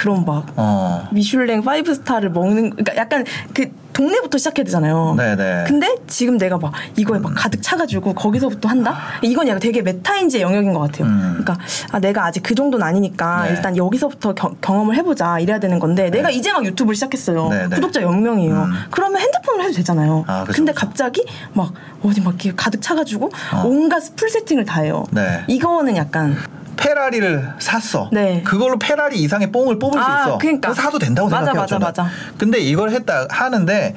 그런 0.03 0.25
막 0.25 0.47
어. 0.57 1.07
미슐랭 1.13 1.63
five 1.63 1.95
star를 1.95 2.31
먹는 2.31 2.71
그러니까 2.71 2.97
약간 2.97 3.25
그 3.55 3.71
동네부터 3.93 4.37
시작해야 4.37 4.65
되잖아요. 4.65 5.15
네네. 5.17 5.65
근데 5.69 5.95
지금 6.09 6.39
내가 6.39 6.59
막 6.59 6.73
이거에 6.97 7.21
막 7.21 7.33
가득 7.37 7.63
차가지고 7.63 8.15
거기서부터 8.15 8.69
한다? 8.69 8.97
이건 9.23 9.47
약간 9.47 9.61
되게 9.61 9.81
메타인지의 9.83 10.43
영역인 10.43 10.73
것 10.73 10.81
같아요. 10.81 11.07
음. 11.07 11.21
그러니까 11.41 11.57
아 11.93 12.01
내가 12.01 12.25
아직 12.27 12.43
그 12.43 12.57
정도는 12.57 12.85
아니니까 12.85 13.45
네. 13.45 13.51
일단 13.51 13.77
여기서부터 13.77 14.35
겨- 14.35 14.57
경험을 14.61 14.97
해보자 14.97 15.39
이래야 15.39 15.61
되는 15.61 15.79
건데 15.79 16.11
내가 16.11 16.31
이제 16.31 16.51
막 16.53 16.65
유튜브를 16.65 16.97
시작했어요. 16.97 17.49
네, 17.51 17.69
네. 17.69 17.77
구독자 17.77 18.01
0명이에요. 18.01 18.51
음. 18.65 18.73
그러면 18.91 19.21
핸드폰으로 19.21 19.63
해도 19.63 19.75
되잖아요. 19.75 20.25
아, 20.27 20.43
그쵸, 20.43 20.57
근데 20.57 20.73
그쵸. 20.73 20.85
갑자기 20.87 21.25
막 21.53 21.73
어디 22.03 22.21
막 22.23 22.31
이렇게 22.45 22.53
가득 22.57 22.83
차가지고 22.83 23.27
어. 23.55 23.63
온갖 23.65 24.03
풀 24.17 24.29
세팅을 24.31 24.65
다 24.65 24.81
해요. 24.81 25.05
네. 25.13 25.45
이거는 25.47 25.97
약간 25.97 26.37
페라리를 26.77 27.55
샀어. 27.59 28.09
네. 28.13 28.43
그걸로 28.45 28.79
페라리 28.79 29.19
이상의 29.21 29.53
뽕을 29.53 29.79
뽑을 29.79 29.99
아, 30.01 30.03
수 30.03 30.11
있어. 30.11 30.39
그러니까. 30.39 30.71
그거 30.71 30.83
사도 30.83 30.99
된다고 30.99 31.29
맞아, 31.29 31.45
생각해요. 31.47 31.61
맞아, 31.61 31.67
저는. 31.67 31.87
맞아. 31.87 32.07
근데 32.39 32.59
이걸 32.59 32.91
했다 32.91 33.27
하는데 33.31 33.95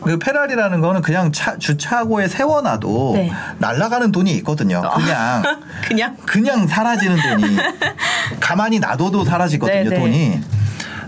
그 0.00 0.18
페라리라는 0.18 0.80
거는 0.80 1.02
그냥 1.02 1.32
차, 1.32 1.58
주차고에 1.58 2.28
세워놔도 2.28 3.12
네. 3.14 3.32
날아가는 3.58 4.12
돈이 4.12 4.30
있거든요. 4.36 4.82
그냥 4.94 5.42
그냥 5.86 6.16
그냥 6.24 6.66
사라지는 6.66 7.16
돈이 7.16 7.56
가만히 8.40 8.78
놔둬도 8.78 9.24
사라지거든요. 9.24 9.84
네, 9.84 9.90
네. 9.90 9.98
돈이. 9.98 10.40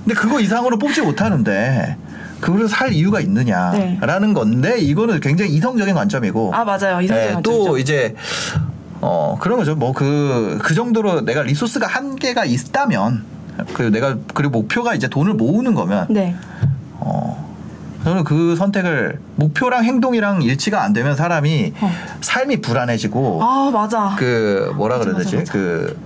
근데 0.05 0.15
그거 0.15 0.41
이상으로 0.41 0.79
뽑지 0.79 1.03
못하는데. 1.03 1.97
그걸 2.41 2.69
살 2.69 2.93
이유가 2.93 3.21
네. 3.21 3.25
있느냐라는 3.25 4.35
건데 4.35 4.79
이거는 4.79 5.21
굉장히 5.21 5.53
이성적인 5.53 5.95
관점이고 5.95 6.53
아 6.55 6.63
맞아요 6.63 7.01
이성적인 7.01 7.37
네, 7.37 7.43
또 7.43 7.51
관점이죠. 7.65 7.79
이제 7.79 8.15
어 9.07 9.37
그런 9.39 9.59
거죠. 9.59 9.75
뭐그그 9.75 10.75
정도로 10.75 11.27
내가 11.27 11.43
리소스가 11.43 11.87
한계가 11.87 12.47
있다면 12.47 13.23
그 13.75 13.83
내가 13.83 14.17
그리고 14.33 14.61
목표가 14.61 14.95
이제 14.95 15.09
돈을 15.09 15.35
모으는 15.35 15.75
거면 15.75 16.07
네. 16.09 16.35
어 16.95 17.45
저는 18.03 18.25
그 18.25 18.57
선택을 18.57 19.21
목표랑 19.37 19.85
행동이랑 19.85 20.41
일치가 20.41 20.83
안 20.83 20.95
되면 20.95 21.17
사람이 21.17 21.75
어. 21.81 21.91
삶이 22.23 22.63
불안해지고 22.63 23.43
아 23.43 23.71
맞아. 23.71 24.17
그 24.19 24.73
뭐라 24.77 24.97
맞아, 24.97 25.11
그래야 25.11 25.19
되지 25.23 25.37
맞아, 25.37 25.43
맞아. 25.43 25.53
그 25.53 26.01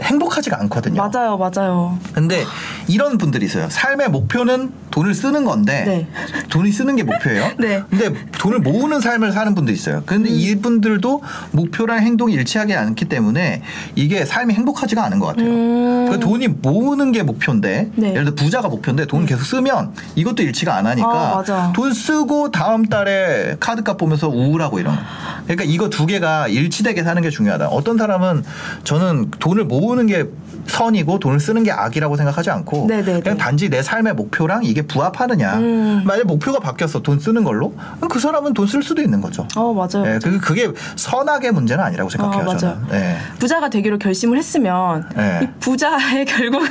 행복하지가 0.00 0.60
않거든요. 0.60 1.02
맞아요, 1.02 1.36
맞아요. 1.36 1.98
근데 2.12 2.44
이런 2.86 3.18
분들이 3.18 3.46
있어요. 3.46 3.68
삶의 3.68 4.10
목표는 4.10 4.72
돈을 4.98 5.14
쓰는 5.14 5.44
건데 5.44 5.84
네. 5.86 6.06
돈이 6.50 6.72
쓰는 6.72 6.96
게 6.96 7.04
목표예요. 7.04 7.52
네. 7.58 7.84
근데 7.88 8.12
돈을 8.32 8.58
모으는 8.58 9.00
삶을 9.00 9.30
사는 9.30 9.54
분도 9.54 9.70
있어요. 9.70 10.02
근데 10.04 10.28
음. 10.28 10.34
이분들도 10.34 11.22
목표랑 11.52 12.00
행동이 12.00 12.32
일치하지 12.32 12.74
않기 12.74 13.04
때문에 13.04 13.62
이게 13.94 14.24
삶이 14.24 14.54
행복하지가 14.54 15.04
않은 15.04 15.20
것 15.20 15.26
같아요. 15.26 15.46
음. 15.46 16.08
그 16.10 16.18
돈이 16.18 16.48
모으는 16.48 17.12
게 17.12 17.22
목표인데 17.22 17.90
네. 17.94 18.10
예를 18.10 18.24
들어 18.24 18.34
부자가 18.34 18.68
목표인데 18.68 19.06
돈 19.06 19.24
계속 19.24 19.44
쓰면 19.44 19.92
이것도 20.16 20.42
일치가 20.42 20.74
안 20.74 20.86
하니까 20.86 21.44
아. 21.46 21.72
돈 21.74 21.92
쓰고 21.92 22.50
다음 22.50 22.86
달에 22.86 23.56
카드값 23.60 23.98
보면서 23.98 24.28
우울하고 24.28 24.80
이런 24.80 24.96
거. 24.96 25.02
그러니까 25.44 25.64
이거 25.64 25.88
두 25.88 26.06
개가 26.06 26.48
일치되게 26.48 27.04
사는 27.04 27.22
게 27.22 27.30
중요하다. 27.30 27.68
어떤 27.68 27.98
사람은 27.98 28.42
저는 28.82 29.30
돈을 29.38 29.64
모으는 29.64 30.06
게 30.08 30.24
선이고 30.66 31.18
돈을 31.18 31.40
쓰는 31.40 31.62
게 31.62 31.70
악이라고 31.70 32.16
생각하지 32.16 32.50
않고 32.50 32.86
네네네. 32.88 33.20
그냥 33.20 33.38
단지 33.38 33.70
내 33.70 33.82
삶의 33.82 34.14
목표랑 34.14 34.64
이게 34.64 34.87
부합하느냐. 34.88 35.56
음. 35.58 36.02
만약 36.04 36.26
목표가 36.26 36.58
바뀌었어 36.58 37.00
돈 37.02 37.20
쓰는 37.20 37.44
걸로 37.44 37.74
그 38.10 38.18
사람은 38.18 38.54
돈 38.54 38.66
쓸 38.68 38.82
수도 38.82 39.00
있는 39.02 39.20
거죠. 39.20 39.46
어, 39.56 39.72
맞아요. 39.72 40.04
예, 40.14 40.18
그 40.22 40.38
그게 40.40 40.70
선악의 40.96 41.52
문제는 41.52 41.82
아니라고 41.84 42.10
생각해요. 42.10 42.40
아, 42.42 42.44
맞아요. 42.44 42.58
저는. 42.58 42.76
예. 42.92 43.16
부자가 43.38 43.68
되기로 43.70 43.98
결심을 43.98 44.36
했으면 44.38 45.08
네. 45.16 45.40
이 45.44 45.48
부자의 45.60 46.24
결국은 46.26 46.68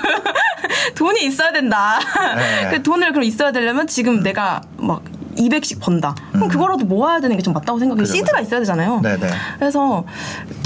돈이 0.95 1.25
있어야 1.25 1.51
된다. 1.51 1.99
네. 2.35 2.69
그 2.71 2.83
돈을 2.83 3.11
그럼 3.11 3.23
있어야 3.23 3.51
되려면 3.51 3.87
지금 3.87 4.21
내가 4.21 4.61
막 4.77 5.01
200씩 5.37 5.79
번다. 5.79 6.15
그럼 6.33 6.47
그거라도 6.47 6.85
모아야 6.85 7.19
되는 7.19 7.35
게 7.37 7.43
좀 7.43 7.53
맞다고 7.53 7.77
생각해요. 7.79 8.01
음. 8.01 8.03
그죠, 8.03 8.13
시드가 8.13 8.37
그죠. 8.37 8.47
있어야 8.47 8.59
되잖아요. 8.61 8.99
네네. 9.01 9.27
그래서 9.59 10.03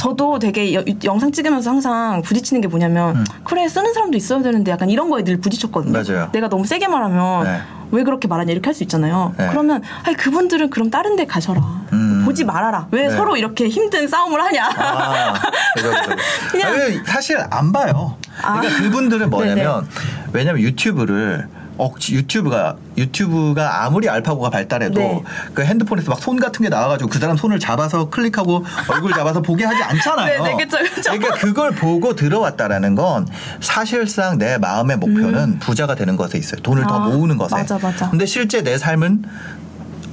저도 0.01 0.39
되게 0.39 0.73
여- 0.73 0.83
영상 1.03 1.31
찍으면서 1.31 1.69
항상 1.69 2.23
부딪히는 2.23 2.59
게 2.61 2.67
뭐냐면 2.67 3.23
그래 3.43 3.67
쓰는 3.69 3.93
사람도 3.93 4.17
있어야 4.17 4.41
되는데 4.41 4.71
약간 4.71 4.89
이런 4.89 5.11
거에 5.11 5.23
늘 5.23 5.39
부딪혔거든요. 5.39 5.95
음. 5.95 6.03
맞아요. 6.03 6.29
내가 6.31 6.49
너무 6.49 6.65
세게 6.65 6.87
말하면 6.87 7.43
네. 7.43 7.61
왜 7.91 8.03
그렇게 8.03 8.27
말하냐 8.27 8.51
이렇게 8.51 8.67
할 8.69 8.73
수 8.73 8.81
있잖아요. 8.81 9.35
네. 9.37 9.47
그러면 9.51 9.83
아니 10.03 10.17
그분들은 10.17 10.71
그럼 10.71 10.89
다른 10.89 11.15
데 11.17 11.27
가셔라. 11.27 11.61
음. 11.93 12.23
보지 12.25 12.45
말아라. 12.45 12.87
왜 12.89 13.09
네. 13.09 13.15
서로 13.15 13.37
이렇게 13.37 13.67
힘든 13.67 14.07
싸움을 14.07 14.41
하냐. 14.41 14.69
아, 14.75 15.33
그죠, 15.77 15.91
그죠. 15.91 16.15
그냥- 16.51 17.05
사실 17.05 17.37
안 17.51 17.71
봐요. 17.71 18.17
그러니까 18.41 18.73
아. 18.75 18.77
그분들은 18.81 19.29
뭐냐면 19.29 19.87
왜냐면 20.33 20.61
유튜브를 20.63 21.47
억지 21.81 22.13
유튜브가 22.13 22.75
유튜브가 22.95 23.83
아무리 23.83 24.07
알파고가 24.07 24.51
발달해도 24.51 24.99
네. 24.99 25.23
그 25.53 25.63
핸드폰에서 25.63 26.11
막 26.11 26.21
손 26.21 26.39
같은 26.39 26.61
게 26.61 26.69
나와가지고 26.69 27.09
그 27.09 27.17
사람 27.17 27.35
손을 27.35 27.59
잡아서 27.59 28.09
클릭하고 28.11 28.63
얼굴 28.89 29.11
잡아서 29.13 29.41
보게 29.41 29.65
하지 29.65 29.81
않잖아요. 29.81 30.43
네, 30.43 30.55
네, 30.55 30.63
그쵸, 30.63 30.77
그쵸. 30.77 31.09
러니까 31.09 31.33
그걸 31.33 31.71
보고 31.71 32.15
들어왔다라는 32.15 32.93
건 32.93 33.27
사실상 33.59 34.37
내 34.37 34.59
마음의 34.59 34.97
목표는 34.97 35.57
부자가 35.57 35.95
되는 35.95 36.15
것에 36.17 36.37
있어요. 36.37 36.61
돈을 36.61 36.83
더 36.83 36.97
음. 36.97 37.01
아, 37.01 37.07
모으는 37.07 37.37
것에. 37.37 37.55
맞아, 37.55 37.79
맞아. 37.81 38.11
근데 38.11 38.27
실제 38.27 38.61
내 38.61 38.77
삶은 38.77 39.23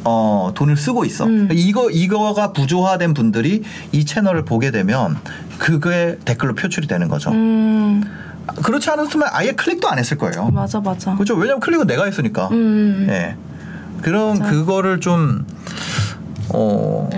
어, 0.05 0.53
돈을 0.55 0.77
쓰고 0.79 1.05
있어. 1.05 1.27
음. 1.27 1.49
이거, 1.53 1.91
이거가 1.91 2.53
부조화된 2.55 3.13
분들이 3.13 3.63
이 3.93 4.05
채널을 4.07 4.47
보게 4.47 4.71
되면 4.71 5.19
그게 5.59 6.17
댓글로 6.25 6.55
표출이 6.55 6.87
되는 6.87 7.09
거죠. 7.09 7.31
음, 7.31 8.03
그렇지 8.63 8.91
않았으면 8.91 9.29
아예 9.33 9.53
클릭도 9.53 9.89
안 9.89 9.99
했을 9.99 10.17
거예요. 10.19 10.51
맞아, 10.51 10.81
맞아. 10.81 11.15
그렇죠. 11.15 11.35
왜냐면 11.35 11.61
클릭은 11.61 11.87
내가 11.87 12.05
했으니까. 12.05 12.49
음. 12.49 13.07
예. 13.09 13.37
그런 14.03 14.39
맞아. 14.39 14.51
그거를 14.51 15.01
좀, 15.01 15.47
어, 16.51 17.09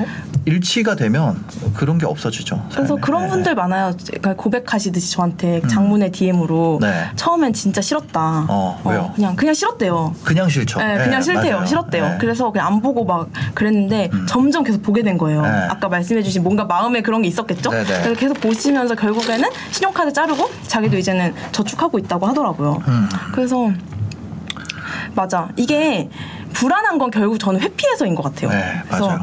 일치가 0.47 0.95
되면 0.97 1.45
그런 1.75 1.99
게 1.99 2.07
없어지죠. 2.07 2.63
그래서 2.71 2.89
삶에. 2.89 3.01
그런 3.01 3.25
예. 3.25 3.29
분들 3.29 3.55
많아요. 3.55 3.93
그러니까 4.07 4.35
고백하시듯이 4.35 5.13
저한테 5.13 5.61
장문의 5.69 6.11
DM으로 6.13 6.79
네. 6.81 7.07
처음엔 7.17 7.53
진짜 7.53 7.81
싫었다. 7.81 8.47
어, 8.49 8.81
왜요? 8.85 9.13
그냥 9.15 9.37
그냥 9.37 9.55
싫었대요. 9.55 10.15
그냥 10.25 10.49
싫죠. 10.49 10.81
네, 10.81 10.95
예, 10.99 11.05
그냥 11.05 11.21
싫대요. 11.23 11.55
맞아요. 11.57 11.67
싫었대요. 11.67 12.05
예. 12.05 12.09
음. 12.09 12.19
그래서 12.19 12.51
그냥 12.51 12.67
안 12.69 12.81
보고 12.81 13.05
막 13.05 13.29
그랬는데 13.55 14.11
점점 14.27 14.65
계속 14.65 14.83
보게 14.83 15.03
된 15.03 15.19
거예요. 15.19 15.43
네. 15.43 15.49
아까 15.69 15.89
말씀해주신 15.89 16.43
뭔가 16.43 16.65
마음에 16.65 17.03
그런 17.03 17.23
게 17.23 17.29
있었겠죠. 17.29 17.71
그래서 17.71 18.15
계속 18.15 18.41
보시면서 18.41 18.95
결국에는 18.95 19.49
신용카드 19.71 20.13
자르고 20.13 20.49
자기도 20.67 20.97
이제는 20.97 21.35
저축하고 21.53 21.99
있다고 21.99 22.27
하더라고요. 22.27 22.83
음. 22.89 23.09
그래서 23.33 23.71
맞아. 25.15 25.49
이게 25.57 26.09
불안한 26.53 26.99
건 26.99 27.11
결국 27.11 27.39
저는 27.39 27.61
회피해서인 27.61 28.15
것 28.15 28.23
같아요. 28.23 28.51
네, 28.51 28.83
그래서 28.87 29.07
맞아요. 29.09 29.21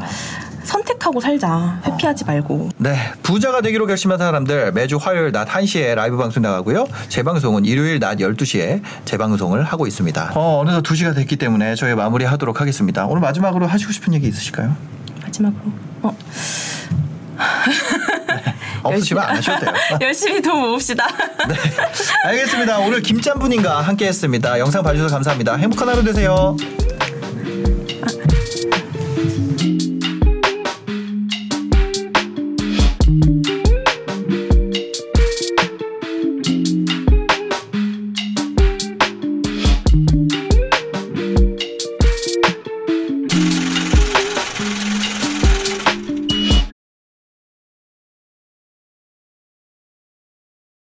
선택하고 0.68 1.20
살자. 1.20 1.80
회피하지 1.86 2.24
말고. 2.26 2.68
네, 2.76 2.94
부자가 3.22 3.62
되기로 3.62 3.86
결심한 3.86 4.18
사람들 4.18 4.72
매주 4.72 4.96
화요일 4.96 5.32
낮 5.32 5.48
1시에 5.48 5.94
라이브 5.94 6.16
방송 6.18 6.42
나가고요. 6.42 6.86
재방송은 7.08 7.64
일요일 7.64 7.98
낮 7.98 8.18
12시에 8.18 8.82
재방송을 9.06 9.64
하고 9.64 9.86
있습니다. 9.86 10.32
어, 10.34 10.60
어느덧 10.60 10.82
2시가 10.82 11.14
됐기 11.14 11.36
때문에 11.36 11.74
저희 11.74 11.94
마무리하도록 11.94 12.60
하겠습니다. 12.60 13.06
오늘 13.06 13.20
마지막으로 13.22 13.66
하시고 13.66 13.92
싶은 13.92 14.12
얘기 14.14 14.28
있으실까요? 14.28 14.76
마지막으로. 15.22 15.72
어. 16.02 16.16
없으시면 18.82 19.24
안 19.24 19.36
하셔도 19.36 19.60
돼요. 19.60 19.72
열심히 20.02 20.42
돈 20.42 20.60
모읍시다. 20.60 21.06
네, 21.48 21.54
알겠습니다. 22.24 22.78
오늘 22.78 23.00
김짬분님과 23.00 23.80
함께 23.80 24.06
했습니다. 24.06 24.58
영상 24.58 24.82
봐주셔서 24.82 25.14
감사합니다. 25.14 25.56
행복한 25.56 25.88
하루 25.88 26.04
되세요. 26.04 26.56